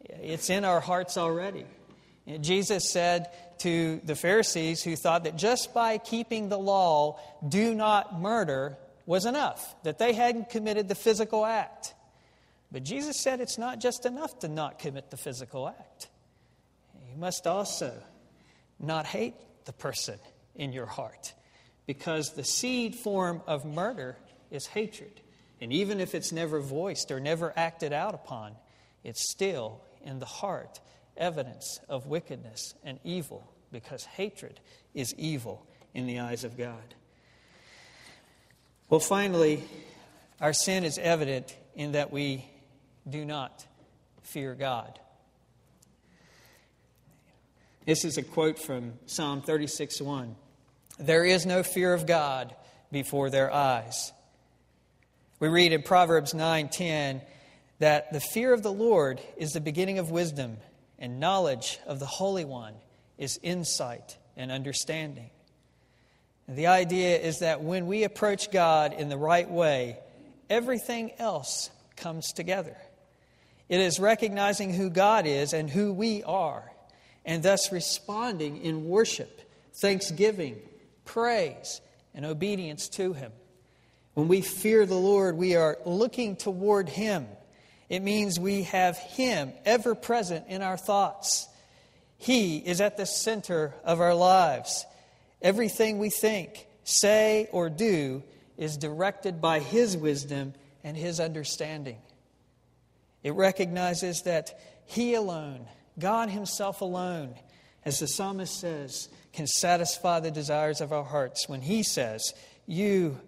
it's 0.00 0.50
in 0.50 0.64
our 0.64 0.80
hearts 0.80 1.16
already. 1.16 1.66
And 2.26 2.42
Jesus 2.42 2.90
said 2.90 3.30
to 3.58 4.00
the 4.04 4.16
Pharisees 4.16 4.82
who 4.82 4.96
thought 4.96 5.24
that 5.24 5.36
just 5.36 5.74
by 5.74 5.98
keeping 5.98 6.48
the 6.48 6.58
law, 6.58 7.20
do 7.46 7.74
not 7.74 8.20
murder, 8.20 8.78
was 9.06 9.26
enough, 9.26 9.74
that 9.82 9.98
they 9.98 10.14
hadn't 10.14 10.48
committed 10.48 10.88
the 10.88 10.94
physical 10.94 11.44
act. 11.44 11.94
But 12.72 12.82
Jesus 12.82 13.20
said 13.20 13.40
it's 13.40 13.58
not 13.58 13.80
just 13.80 14.06
enough 14.06 14.38
to 14.40 14.48
not 14.48 14.78
commit 14.78 15.10
the 15.10 15.16
physical 15.16 15.68
act. 15.68 16.08
You 17.14 17.20
must 17.20 17.46
also 17.46 17.92
not 18.80 19.06
hate 19.06 19.34
the 19.66 19.72
person 19.72 20.18
in 20.56 20.72
your 20.72 20.86
heart 20.86 21.32
because 21.86 22.34
the 22.34 22.42
seed 22.42 22.96
form 22.96 23.40
of 23.46 23.64
murder 23.64 24.16
is 24.50 24.66
hatred. 24.66 25.20
And 25.60 25.72
even 25.72 26.00
if 26.00 26.14
it's 26.16 26.32
never 26.32 26.58
voiced 26.58 27.12
or 27.12 27.20
never 27.20 27.52
acted 27.56 27.92
out 27.92 28.14
upon, 28.14 28.56
it's 29.04 29.30
still 29.30 29.80
in 30.02 30.18
the 30.18 30.26
heart 30.26 30.80
evidence 31.16 31.78
of 31.88 32.06
wickedness 32.06 32.74
and 32.82 32.98
evil 33.04 33.48
because 33.70 34.04
hatred 34.04 34.58
is 34.92 35.14
evil 35.14 35.64
in 35.94 36.08
the 36.08 36.18
eyes 36.18 36.42
of 36.42 36.58
God. 36.58 36.94
Well, 38.88 38.98
finally, 38.98 39.62
our 40.40 40.52
sin 40.52 40.82
is 40.82 40.98
evident 40.98 41.56
in 41.76 41.92
that 41.92 42.12
we 42.12 42.44
do 43.08 43.24
not 43.24 43.64
fear 44.22 44.54
God. 44.56 44.98
This 47.86 48.06
is 48.06 48.16
a 48.16 48.22
quote 48.22 48.58
from 48.58 48.94
Psalm 49.04 49.42
36 49.42 50.00
1. 50.00 50.36
There 50.98 51.22
is 51.22 51.44
no 51.44 51.62
fear 51.62 51.92
of 51.92 52.06
God 52.06 52.54
before 52.90 53.28
their 53.28 53.52
eyes. 53.52 54.10
We 55.38 55.48
read 55.48 55.74
in 55.74 55.82
Proverbs 55.82 56.32
9:10 56.32 57.20
that 57.80 58.10
the 58.10 58.20
fear 58.20 58.54
of 58.54 58.62
the 58.62 58.72
Lord 58.72 59.20
is 59.36 59.50
the 59.50 59.60
beginning 59.60 59.98
of 59.98 60.10
wisdom, 60.10 60.56
and 60.98 61.20
knowledge 61.20 61.78
of 61.86 61.98
the 61.98 62.06
Holy 62.06 62.46
One 62.46 62.72
is 63.18 63.38
insight 63.42 64.16
and 64.34 64.50
understanding. 64.50 65.28
And 66.48 66.56
the 66.56 66.68
idea 66.68 67.18
is 67.18 67.40
that 67.40 67.62
when 67.62 67.86
we 67.86 68.04
approach 68.04 68.50
God 68.50 68.94
in 68.94 69.10
the 69.10 69.18
right 69.18 69.50
way, 69.50 69.98
everything 70.48 71.12
else 71.18 71.68
comes 71.96 72.32
together. 72.32 72.78
It 73.68 73.80
is 73.80 74.00
recognizing 74.00 74.72
who 74.72 74.88
God 74.88 75.26
is 75.26 75.52
and 75.52 75.68
who 75.68 75.92
we 75.92 76.22
are, 76.22 76.73
and 77.24 77.42
thus 77.42 77.72
responding 77.72 78.62
in 78.62 78.88
worship, 78.88 79.40
thanksgiving, 79.74 80.60
praise, 81.04 81.80
and 82.14 82.24
obedience 82.24 82.88
to 82.90 83.12
Him. 83.12 83.32
When 84.14 84.28
we 84.28 84.40
fear 84.40 84.86
the 84.86 84.94
Lord, 84.94 85.36
we 85.36 85.56
are 85.56 85.78
looking 85.84 86.36
toward 86.36 86.88
Him. 86.88 87.26
It 87.88 88.00
means 88.00 88.38
we 88.38 88.62
have 88.64 88.96
Him 88.96 89.52
ever 89.64 89.94
present 89.94 90.46
in 90.48 90.62
our 90.62 90.76
thoughts. 90.76 91.48
He 92.16 92.58
is 92.58 92.80
at 92.80 92.96
the 92.96 93.06
center 93.06 93.74
of 93.84 94.00
our 94.00 94.14
lives. 94.14 94.86
Everything 95.42 95.98
we 95.98 96.10
think, 96.10 96.66
say, 96.84 97.48
or 97.52 97.68
do 97.68 98.22
is 98.56 98.76
directed 98.76 99.40
by 99.40 99.58
His 99.58 99.96
wisdom 99.96 100.54
and 100.84 100.96
His 100.96 101.18
understanding. 101.18 101.98
It 103.22 103.34
recognizes 103.34 104.22
that 104.22 104.58
He 104.86 105.14
alone, 105.14 105.66
God 105.98 106.30
Himself 106.30 106.80
alone, 106.80 107.34
as 107.84 108.00
the 108.00 108.08
psalmist 108.08 108.58
says, 108.60 109.08
can 109.32 109.46
satisfy 109.46 110.20
the 110.20 110.30
desires 110.30 110.80
of 110.80 110.92
our 110.92 111.04
hearts 111.04 111.48
when 111.48 111.60
he 111.60 111.82
says, 111.82 112.32
You, 112.66 113.20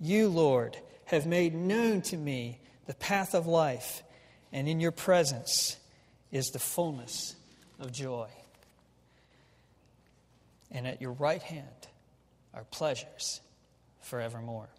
you, 0.00 0.28
Lord, 0.28 0.76
have 1.04 1.26
made 1.26 1.54
known 1.54 2.00
to 2.02 2.16
me 2.16 2.58
the 2.86 2.94
path 2.94 3.34
of 3.34 3.46
life, 3.46 4.02
and 4.50 4.68
in 4.68 4.80
your 4.80 4.92
presence 4.92 5.76
is 6.30 6.48
the 6.48 6.58
fullness 6.58 7.36
of 7.78 7.92
joy. 7.92 8.28
And 10.70 10.86
at 10.86 11.02
your 11.02 11.12
right 11.12 11.42
hand 11.42 11.66
are 12.54 12.64
pleasures 12.64 13.40
forevermore. 14.00 14.70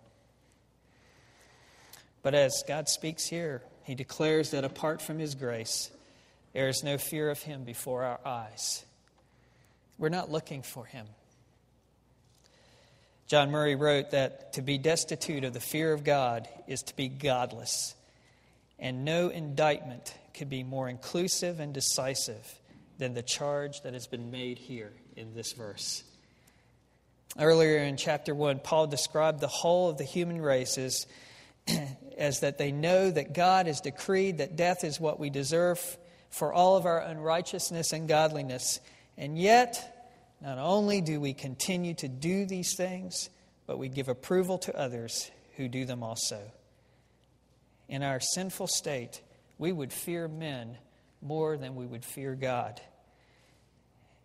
But 2.23 2.33
as 2.33 2.63
God 2.67 2.89
speaks 2.89 3.27
here, 3.27 3.61
he 3.83 3.93
declares 3.93 4.51
that 4.51 4.63
apart 4.63 5.01
from 5.01 5.19
his 5.19 5.35
grace, 5.35 5.91
there 6.53 6.69
is 6.69 6.83
no 6.83 6.97
fear 6.97 7.29
of 7.29 7.41
him 7.41 7.63
before 7.63 8.03
our 8.03 8.19
eyes. 8.25 8.85
We're 9.97 10.09
not 10.09 10.31
looking 10.31 10.61
for 10.61 10.85
him. 10.85 11.07
John 13.27 13.51
Murray 13.51 13.75
wrote 13.75 14.11
that 14.11 14.53
to 14.53 14.61
be 14.61 14.77
destitute 14.77 15.43
of 15.43 15.53
the 15.53 15.59
fear 15.59 15.93
of 15.93 16.03
God 16.03 16.47
is 16.67 16.81
to 16.83 16.95
be 16.95 17.07
godless, 17.07 17.95
and 18.77 19.05
no 19.05 19.29
indictment 19.29 20.13
could 20.33 20.49
be 20.49 20.63
more 20.63 20.89
inclusive 20.89 21.59
and 21.59 21.73
decisive 21.73 22.59
than 22.97 23.13
the 23.13 23.23
charge 23.23 23.81
that 23.81 23.93
has 23.93 24.07
been 24.07 24.29
made 24.29 24.59
here 24.59 24.91
in 25.15 25.33
this 25.33 25.53
verse. 25.53 26.03
Earlier 27.39 27.79
in 27.79 27.97
chapter 27.97 28.35
1, 28.35 28.59
Paul 28.59 28.87
described 28.87 29.39
the 29.39 29.47
whole 29.47 29.89
of 29.89 29.97
the 29.97 30.03
human 30.03 30.39
race 30.39 30.77
as, 30.77 31.07
as 32.17 32.41
that 32.41 32.59
they 32.59 32.71
know 32.71 33.09
that 33.09 33.33
God 33.33 33.65
has 33.65 33.81
decreed 33.81 34.37
that 34.37 34.55
death 34.55 34.83
is 34.83 34.99
what 34.99 35.19
we 35.19 35.31
deserve 35.31 35.97
for 36.33 36.51
all 36.51 36.75
of 36.75 36.87
our 36.87 36.99
unrighteousness 36.99 37.93
and 37.93 38.07
godliness, 38.07 38.79
and 39.17 39.37
yet, 39.37 40.35
not 40.41 40.57
only 40.57 40.99
do 40.99 41.21
we 41.21 41.33
continue 41.33 41.93
to 41.93 42.07
do 42.07 42.45
these 42.45 42.75
things, 42.75 43.29
but 43.67 43.77
we 43.77 43.87
give 43.87 44.07
approval 44.07 44.57
to 44.57 44.75
others 44.75 45.29
who 45.57 45.67
do 45.67 45.85
them 45.85 46.01
also. 46.01 46.41
In 47.87 48.01
our 48.01 48.19
sinful 48.19 48.65
state, 48.67 49.21
we 49.59 49.71
would 49.71 49.93
fear 49.93 50.27
men 50.27 50.77
more 51.21 51.55
than 51.55 51.75
we 51.75 51.85
would 51.85 52.03
fear 52.03 52.33
God. 52.33 52.81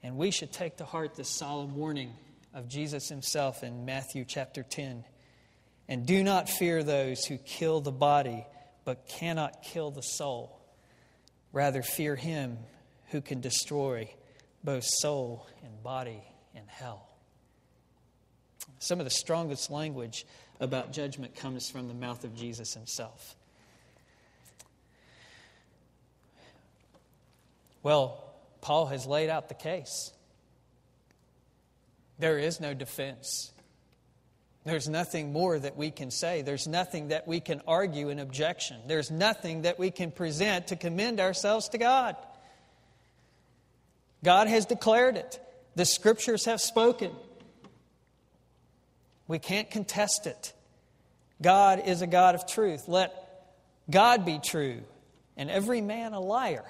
And 0.02 0.16
we 0.16 0.30
should 0.30 0.50
take 0.50 0.78
to 0.78 0.86
heart 0.86 1.14
the 1.14 1.24
solemn 1.24 1.76
warning 1.76 2.14
of 2.54 2.68
Jesus 2.68 3.10
himself 3.10 3.62
in 3.62 3.84
Matthew 3.84 4.24
chapter 4.24 4.62
10. 4.62 5.04
And 5.88 6.06
do 6.06 6.24
not 6.24 6.48
fear 6.48 6.82
those 6.82 7.26
who 7.26 7.36
kill 7.36 7.82
the 7.82 7.92
body, 7.92 8.46
but 8.86 9.06
cannot 9.06 9.62
kill 9.62 9.90
the 9.90 10.02
soul. 10.02 10.57
Rather, 11.52 11.82
fear 11.82 12.14
him 12.16 12.58
who 13.10 13.20
can 13.20 13.40
destroy 13.40 14.10
both 14.62 14.84
soul 14.84 15.46
and 15.64 15.82
body 15.82 16.22
in 16.54 16.62
hell. 16.66 17.08
Some 18.80 19.00
of 19.00 19.04
the 19.04 19.10
strongest 19.10 19.70
language 19.70 20.26
about 20.60 20.92
judgment 20.92 21.34
comes 21.36 21.68
from 21.70 21.88
the 21.88 21.94
mouth 21.94 22.24
of 22.24 22.34
Jesus 22.34 22.74
himself. 22.74 23.34
Well, 27.82 28.24
Paul 28.60 28.86
has 28.86 29.06
laid 29.06 29.30
out 29.30 29.48
the 29.48 29.54
case. 29.54 30.12
There 32.18 32.38
is 32.38 32.60
no 32.60 32.74
defense. 32.74 33.52
There's 34.68 34.86
nothing 34.86 35.32
more 35.32 35.58
that 35.58 35.78
we 35.78 35.90
can 35.90 36.10
say. 36.10 36.42
There's 36.42 36.68
nothing 36.68 37.08
that 37.08 37.26
we 37.26 37.40
can 37.40 37.62
argue 37.66 38.10
in 38.10 38.18
objection. 38.18 38.76
There's 38.86 39.10
nothing 39.10 39.62
that 39.62 39.78
we 39.78 39.90
can 39.90 40.10
present 40.10 40.66
to 40.66 40.76
commend 40.76 41.20
ourselves 41.20 41.70
to 41.70 41.78
God. 41.78 42.16
God 44.22 44.46
has 44.46 44.66
declared 44.66 45.16
it. 45.16 45.40
The 45.74 45.86
scriptures 45.86 46.44
have 46.44 46.60
spoken. 46.60 47.12
We 49.26 49.38
can't 49.38 49.70
contest 49.70 50.26
it. 50.26 50.52
God 51.40 51.84
is 51.86 52.02
a 52.02 52.06
God 52.06 52.34
of 52.34 52.46
truth. 52.46 52.88
Let 52.88 53.14
God 53.88 54.26
be 54.26 54.38
true 54.38 54.82
and 55.34 55.48
every 55.50 55.80
man 55.80 56.12
a 56.12 56.20
liar, 56.20 56.66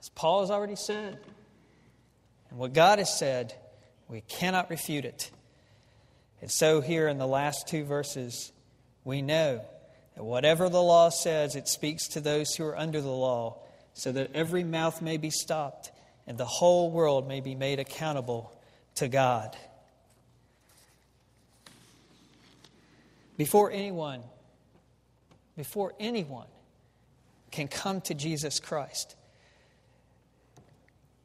as 0.00 0.08
Paul 0.08 0.40
has 0.40 0.50
already 0.50 0.76
said. 0.76 1.18
And 2.48 2.58
what 2.58 2.72
God 2.72 2.98
has 2.98 3.18
said, 3.18 3.52
we 4.08 4.22
cannot 4.22 4.70
refute 4.70 5.04
it. 5.04 5.30
And 6.40 6.50
so, 6.50 6.80
here 6.80 7.08
in 7.08 7.18
the 7.18 7.26
last 7.26 7.68
two 7.68 7.84
verses, 7.84 8.52
we 9.04 9.22
know 9.22 9.64
that 10.14 10.24
whatever 10.24 10.68
the 10.68 10.82
law 10.82 11.08
says, 11.08 11.56
it 11.56 11.68
speaks 11.68 12.08
to 12.08 12.20
those 12.20 12.54
who 12.54 12.64
are 12.64 12.76
under 12.76 13.00
the 13.00 13.08
law, 13.08 13.58
so 13.94 14.12
that 14.12 14.30
every 14.34 14.64
mouth 14.64 15.00
may 15.00 15.16
be 15.16 15.30
stopped 15.30 15.90
and 16.26 16.38
the 16.38 16.44
whole 16.44 16.90
world 16.90 17.28
may 17.28 17.40
be 17.40 17.54
made 17.54 17.78
accountable 17.78 18.52
to 18.96 19.08
God. 19.08 19.56
Before 23.36 23.70
anyone, 23.70 24.22
before 25.56 25.92
anyone 25.98 26.46
can 27.50 27.68
come 27.68 28.00
to 28.02 28.14
Jesus 28.14 28.60
Christ, 28.60 29.16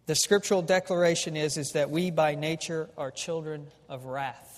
the 0.08 0.16
scriptural 0.16 0.64
declaration 0.64 1.38
is, 1.38 1.56
is 1.56 1.74
that 1.74 1.92
we 1.92 2.10
by 2.10 2.34
nature 2.34 2.90
are 2.98 3.12
children 3.12 3.68
of 3.88 4.06
wrath, 4.06 4.49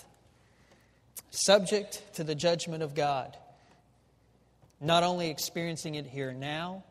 subject 1.32 2.02
to 2.14 2.24
the 2.24 2.34
judgment 2.34 2.82
of 2.82 2.94
God, 2.94 3.36
not 4.80 5.02
only 5.02 5.30
experiencing 5.30 5.96
it 5.96 6.06
here 6.06 6.32
now, 6.32 6.84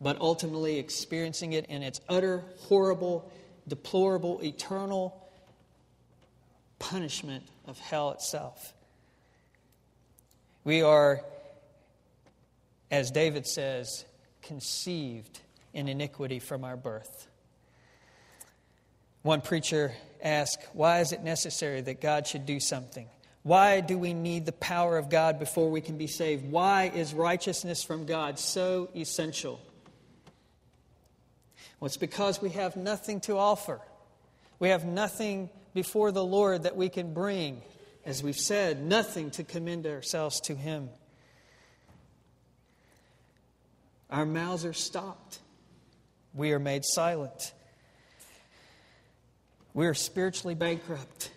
but 0.00 0.20
ultimately 0.20 0.78
experiencing 0.78 1.52
it 1.52 1.66
in 1.66 1.82
its 1.82 2.00
utter, 2.08 2.42
horrible, 2.62 3.30
deplorable, 3.68 4.40
eternal 4.42 5.28
punishment 6.78 7.44
of 7.66 7.78
hell 7.78 8.10
itself. 8.10 8.74
We 10.64 10.82
are, 10.82 11.20
as 12.90 13.10
David 13.10 13.46
says, 13.46 14.04
conceived 14.42 15.40
in 15.74 15.88
iniquity 15.88 16.38
from 16.38 16.64
our 16.64 16.76
birth. 16.76 17.28
One 19.22 19.40
preacher 19.40 19.92
asked, 20.22 20.66
Why 20.72 21.00
is 21.00 21.12
it 21.12 21.22
necessary 21.22 21.80
that 21.82 22.00
God 22.00 22.26
should 22.26 22.46
do 22.46 22.60
something? 22.60 23.08
Why 23.44 23.82
do 23.82 23.98
we 23.98 24.14
need 24.14 24.46
the 24.46 24.52
power 24.52 24.96
of 24.96 25.10
God 25.10 25.38
before 25.38 25.70
we 25.70 25.82
can 25.82 25.98
be 25.98 26.06
saved? 26.06 26.50
Why 26.50 26.90
is 26.94 27.12
righteousness 27.12 27.84
from 27.84 28.06
God 28.06 28.38
so 28.38 28.88
essential? 28.96 29.60
Well, 31.78 31.86
it's 31.86 31.98
because 31.98 32.40
we 32.40 32.50
have 32.50 32.74
nothing 32.74 33.20
to 33.22 33.36
offer. 33.36 33.82
We 34.58 34.70
have 34.70 34.86
nothing 34.86 35.50
before 35.74 36.10
the 36.10 36.24
Lord 36.24 36.62
that 36.62 36.74
we 36.74 36.88
can 36.88 37.12
bring. 37.12 37.60
As 38.06 38.22
we've 38.22 38.38
said, 38.38 38.82
nothing 38.82 39.30
to 39.32 39.44
commend 39.44 39.86
ourselves 39.86 40.40
to 40.42 40.54
Him. 40.54 40.88
Our 44.08 44.24
mouths 44.24 44.64
are 44.64 44.72
stopped. 44.72 45.38
We 46.32 46.52
are 46.52 46.58
made 46.58 46.86
silent. 46.86 47.52
We 49.74 49.86
are 49.86 49.92
spiritually 49.92 50.54
bankrupt. 50.54 51.30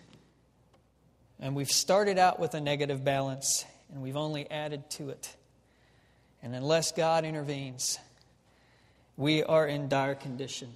And 1.40 1.54
we've 1.54 1.70
started 1.70 2.18
out 2.18 2.40
with 2.40 2.54
a 2.54 2.60
negative 2.60 3.04
balance, 3.04 3.64
and 3.92 4.02
we've 4.02 4.16
only 4.16 4.50
added 4.50 4.90
to 4.90 5.10
it. 5.10 5.34
And 6.42 6.54
unless 6.54 6.92
God 6.92 7.24
intervenes, 7.24 7.98
we 9.16 9.42
are 9.42 9.66
in 9.66 9.88
dire 9.88 10.14
condition. 10.14 10.72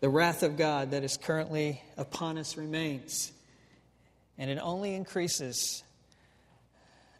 The 0.00 0.08
wrath 0.08 0.42
of 0.42 0.56
God 0.56 0.90
that 0.90 1.04
is 1.04 1.16
currently 1.16 1.82
upon 1.96 2.38
us 2.38 2.56
remains, 2.56 3.32
and 4.38 4.50
it 4.50 4.58
only 4.60 4.94
increases 4.94 5.82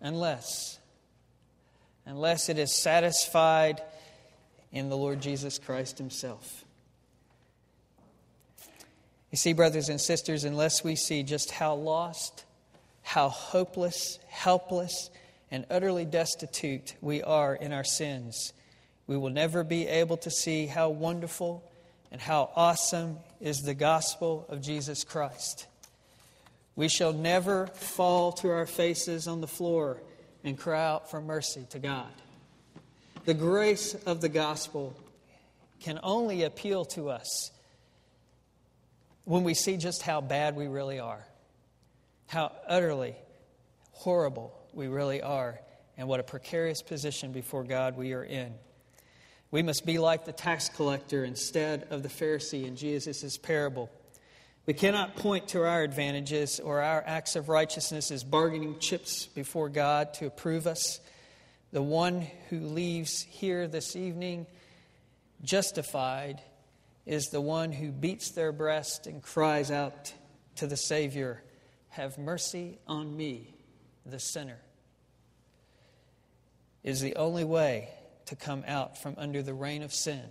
unless 0.00 0.78
unless 2.06 2.48
it 2.48 2.58
is 2.58 2.72
satisfied 2.72 3.82
in 4.72 4.88
the 4.88 4.96
Lord 4.96 5.20
Jesus 5.20 5.58
Christ 5.58 5.98
himself. 5.98 6.64
You 9.30 9.38
see, 9.38 9.52
brothers 9.52 9.88
and 9.88 10.00
sisters, 10.00 10.44
unless 10.44 10.84
we 10.84 10.96
see 10.96 11.22
just 11.22 11.50
how 11.50 11.74
lost, 11.74 12.44
how 13.02 13.28
hopeless, 13.28 14.18
helpless, 14.28 15.10
and 15.50 15.66
utterly 15.70 16.04
destitute 16.04 16.94
we 17.00 17.22
are 17.22 17.54
in 17.54 17.72
our 17.72 17.84
sins, 17.84 18.52
we 19.06 19.16
will 19.16 19.30
never 19.30 19.64
be 19.64 19.86
able 19.86 20.16
to 20.18 20.30
see 20.30 20.66
how 20.66 20.90
wonderful 20.90 21.62
and 22.10 22.20
how 22.20 22.50
awesome 22.56 23.18
is 23.40 23.62
the 23.62 23.74
gospel 23.74 24.46
of 24.48 24.62
Jesus 24.62 25.04
Christ. 25.04 25.66
We 26.74 26.88
shall 26.88 27.12
never 27.12 27.66
fall 27.68 28.32
to 28.32 28.50
our 28.50 28.66
faces 28.66 29.26
on 29.26 29.40
the 29.40 29.46
floor 29.46 30.02
and 30.44 30.58
cry 30.58 30.84
out 30.84 31.10
for 31.10 31.20
mercy 31.20 31.66
to 31.70 31.78
God. 31.78 32.12
The 33.24 33.34
grace 33.34 33.94
of 34.06 34.20
the 34.20 34.28
gospel 34.28 34.94
can 35.80 35.98
only 36.02 36.44
appeal 36.44 36.84
to 36.86 37.10
us 37.10 37.50
when 39.26 39.42
we 39.42 39.54
see 39.54 39.76
just 39.76 40.02
how 40.02 40.20
bad 40.20 40.54
we 40.54 40.68
really 40.68 41.00
are, 41.00 41.26
how 42.28 42.52
utterly 42.66 43.16
horrible 43.90 44.56
we 44.72 44.86
really 44.86 45.20
are, 45.20 45.58
and 45.98 46.06
what 46.06 46.20
a 46.20 46.22
precarious 46.22 46.80
position 46.80 47.32
before 47.32 47.64
God 47.64 47.96
we 47.96 48.12
are 48.12 48.22
in. 48.22 48.54
We 49.50 49.62
must 49.62 49.84
be 49.84 49.98
like 49.98 50.24
the 50.24 50.32
tax 50.32 50.68
collector 50.68 51.24
instead 51.24 51.88
of 51.90 52.04
the 52.04 52.08
Pharisee 52.08 52.66
in 52.66 52.76
Jesus' 52.76 53.36
parable. 53.36 53.90
We 54.64 54.74
cannot 54.74 55.16
point 55.16 55.48
to 55.48 55.62
our 55.64 55.82
advantages 55.82 56.60
or 56.60 56.80
our 56.80 57.02
acts 57.04 57.34
of 57.34 57.48
righteousness 57.48 58.12
as 58.12 58.22
bargaining 58.22 58.78
chips 58.78 59.26
before 59.26 59.68
God 59.68 60.14
to 60.14 60.26
approve 60.26 60.68
us. 60.68 61.00
The 61.72 61.82
one 61.82 62.28
who 62.50 62.60
leaves 62.60 63.22
here 63.22 63.66
this 63.66 63.96
evening 63.96 64.46
justified 65.42 66.40
is 67.06 67.26
the 67.26 67.40
one 67.40 67.72
who 67.72 67.92
beats 67.92 68.32
their 68.32 68.52
breast 68.52 69.06
and 69.06 69.22
cries 69.22 69.70
out 69.70 70.12
to 70.56 70.66
the 70.66 70.76
Savior, 70.76 71.42
Have 71.90 72.18
mercy 72.18 72.78
on 72.86 73.16
me, 73.16 73.54
the 74.04 74.18
sinner, 74.18 74.58
is 76.82 77.00
the 77.00 77.14
only 77.16 77.44
way 77.44 77.88
to 78.26 78.36
come 78.36 78.64
out 78.66 78.98
from 78.98 79.14
under 79.16 79.42
the 79.42 79.54
reign 79.54 79.82
of 79.82 79.92
sin 79.92 80.24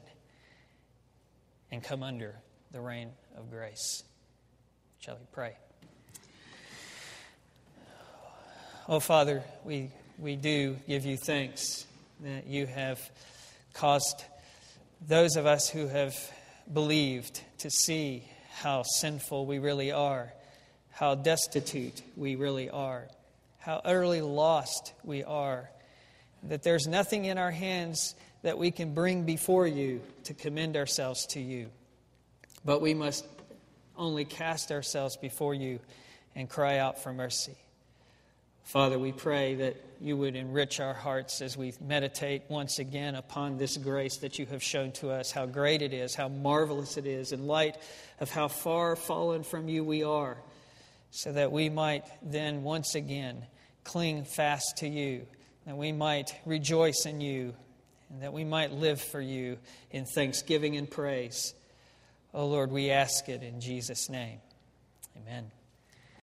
and 1.72 1.82
come 1.82 2.04
under 2.04 2.36
the 2.72 2.82
reign 2.82 3.10
of 3.38 3.50
grace. 3.50 4.04
Shall 5.00 5.16
we 5.16 5.26
pray? 5.32 5.56
Oh, 8.88 9.00
Father, 9.00 9.44
we, 9.64 9.92
we 10.20 10.36
do 10.36 10.78
give 10.88 11.06
you 11.06 11.18
thanks 11.18 11.86
that 12.22 12.48
you 12.48 12.66
have 12.68 13.00
caused 13.74 14.24
those 15.08 15.36
of 15.36 15.46
us 15.46 15.70
who 15.70 15.88
have 15.88 16.16
believed 16.72 17.42
to 17.60 17.70
see 17.70 18.28
how 18.54 18.84
sinful 18.84 19.46
we 19.46 19.60
really 19.60 19.92
are, 19.92 20.34
how 20.92 21.16
destitute 21.16 22.02
we 22.16 22.36
really 22.36 22.70
are, 22.70 23.08
how 23.60 23.82
utterly 23.84 24.22
lost 24.22 24.94
we 25.04 25.24
are, 25.24 25.70
that 26.44 26.64
there's 26.64 26.88
nothing 26.88 27.26
in 27.26 27.38
our 27.38 27.52
hands 27.52 28.16
that 28.44 28.58
we 28.58 28.72
can 28.72 28.94
bring 28.94 29.24
before 29.24 29.68
you 29.68 30.02
to 30.24 30.34
commend 30.34 30.78
ourselves 30.78 31.26
to 31.28 31.40
you. 31.40 31.70
But 32.64 32.82
we 32.82 32.94
must 32.94 33.26
only 33.98 34.26
cast 34.26 34.72
ourselves 34.72 35.18
before 35.18 35.54
you 35.54 35.80
and 36.36 36.50
cry 36.50 36.78
out 36.78 37.02
for 37.02 37.14
mercy. 37.14 37.56
Father, 38.64 38.98
we 39.00 39.12
pray 39.12 39.56
that 39.56 39.95
you 40.02 40.18
would 40.18 40.36
enrich 40.36 40.80
our 40.80 40.94
hearts 40.94 41.42
as 41.42 41.58
we 41.58 41.74
meditate 41.82 42.44
once 42.50 42.80
again 42.80 43.16
upon 43.16 43.58
this 43.58 43.78
grace 43.78 44.18
that 44.18 44.40
you 44.40 44.46
have 44.48 44.64
shown 44.64 44.92
to 44.94 45.12
us, 45.12 45.32
how 45.32 45.46
great 45.46 45.82
it 45.82 45.94
is, 45.94 46.16
how 46.16 46.28
marvelous 46.28 46.98
it 46.98 47.06
is, 47.06 47.32
in 47.32 47.48
light 47.48 47.78
of 48.20 48.30
how 48.32 48.48
far 48.48 48.96
fallen 48.96 49.44
from 49.44 49.68
you 49.68 49.84
we 49.84 50.04
are, 50.04 50.38
so 51.12 51.32
that 51.32 51.52
we 51.52 51.70
might 51.70 52.04
then 52.22 52.64
once 52.64 52.96
again 52.96 53.46
cling 53.84 54.26
fast 54.26 54.78
to 54.78 54.88
you, 54.88 55.26
that 55.66 55.78
we 55.78 55.92
might 55.92 56.36
rejoice 56.46 57.06
in 57.06 57.22
you, 57.22 57.54
and 58.10 58.22
that 58.22 58.34
we 58.34 58.44
might 58.44 58.72
live 58.72 59.02
for 59.02 59.22
you 59.22 59.58
in 59.92 60.06
thanksgiving 60.06 60.76
and 60.78 60.90
praise. 60.90 61.54
Oh 62.34 62.48
Lord, 62.48 62.72
we 62.72 62.92
ask 62.92 63.30
it 63.30 63.44
in 63.44 63.62
Jesus' 63.62 64.10
name. 64.10 64.40
Amen. 65.18 65.55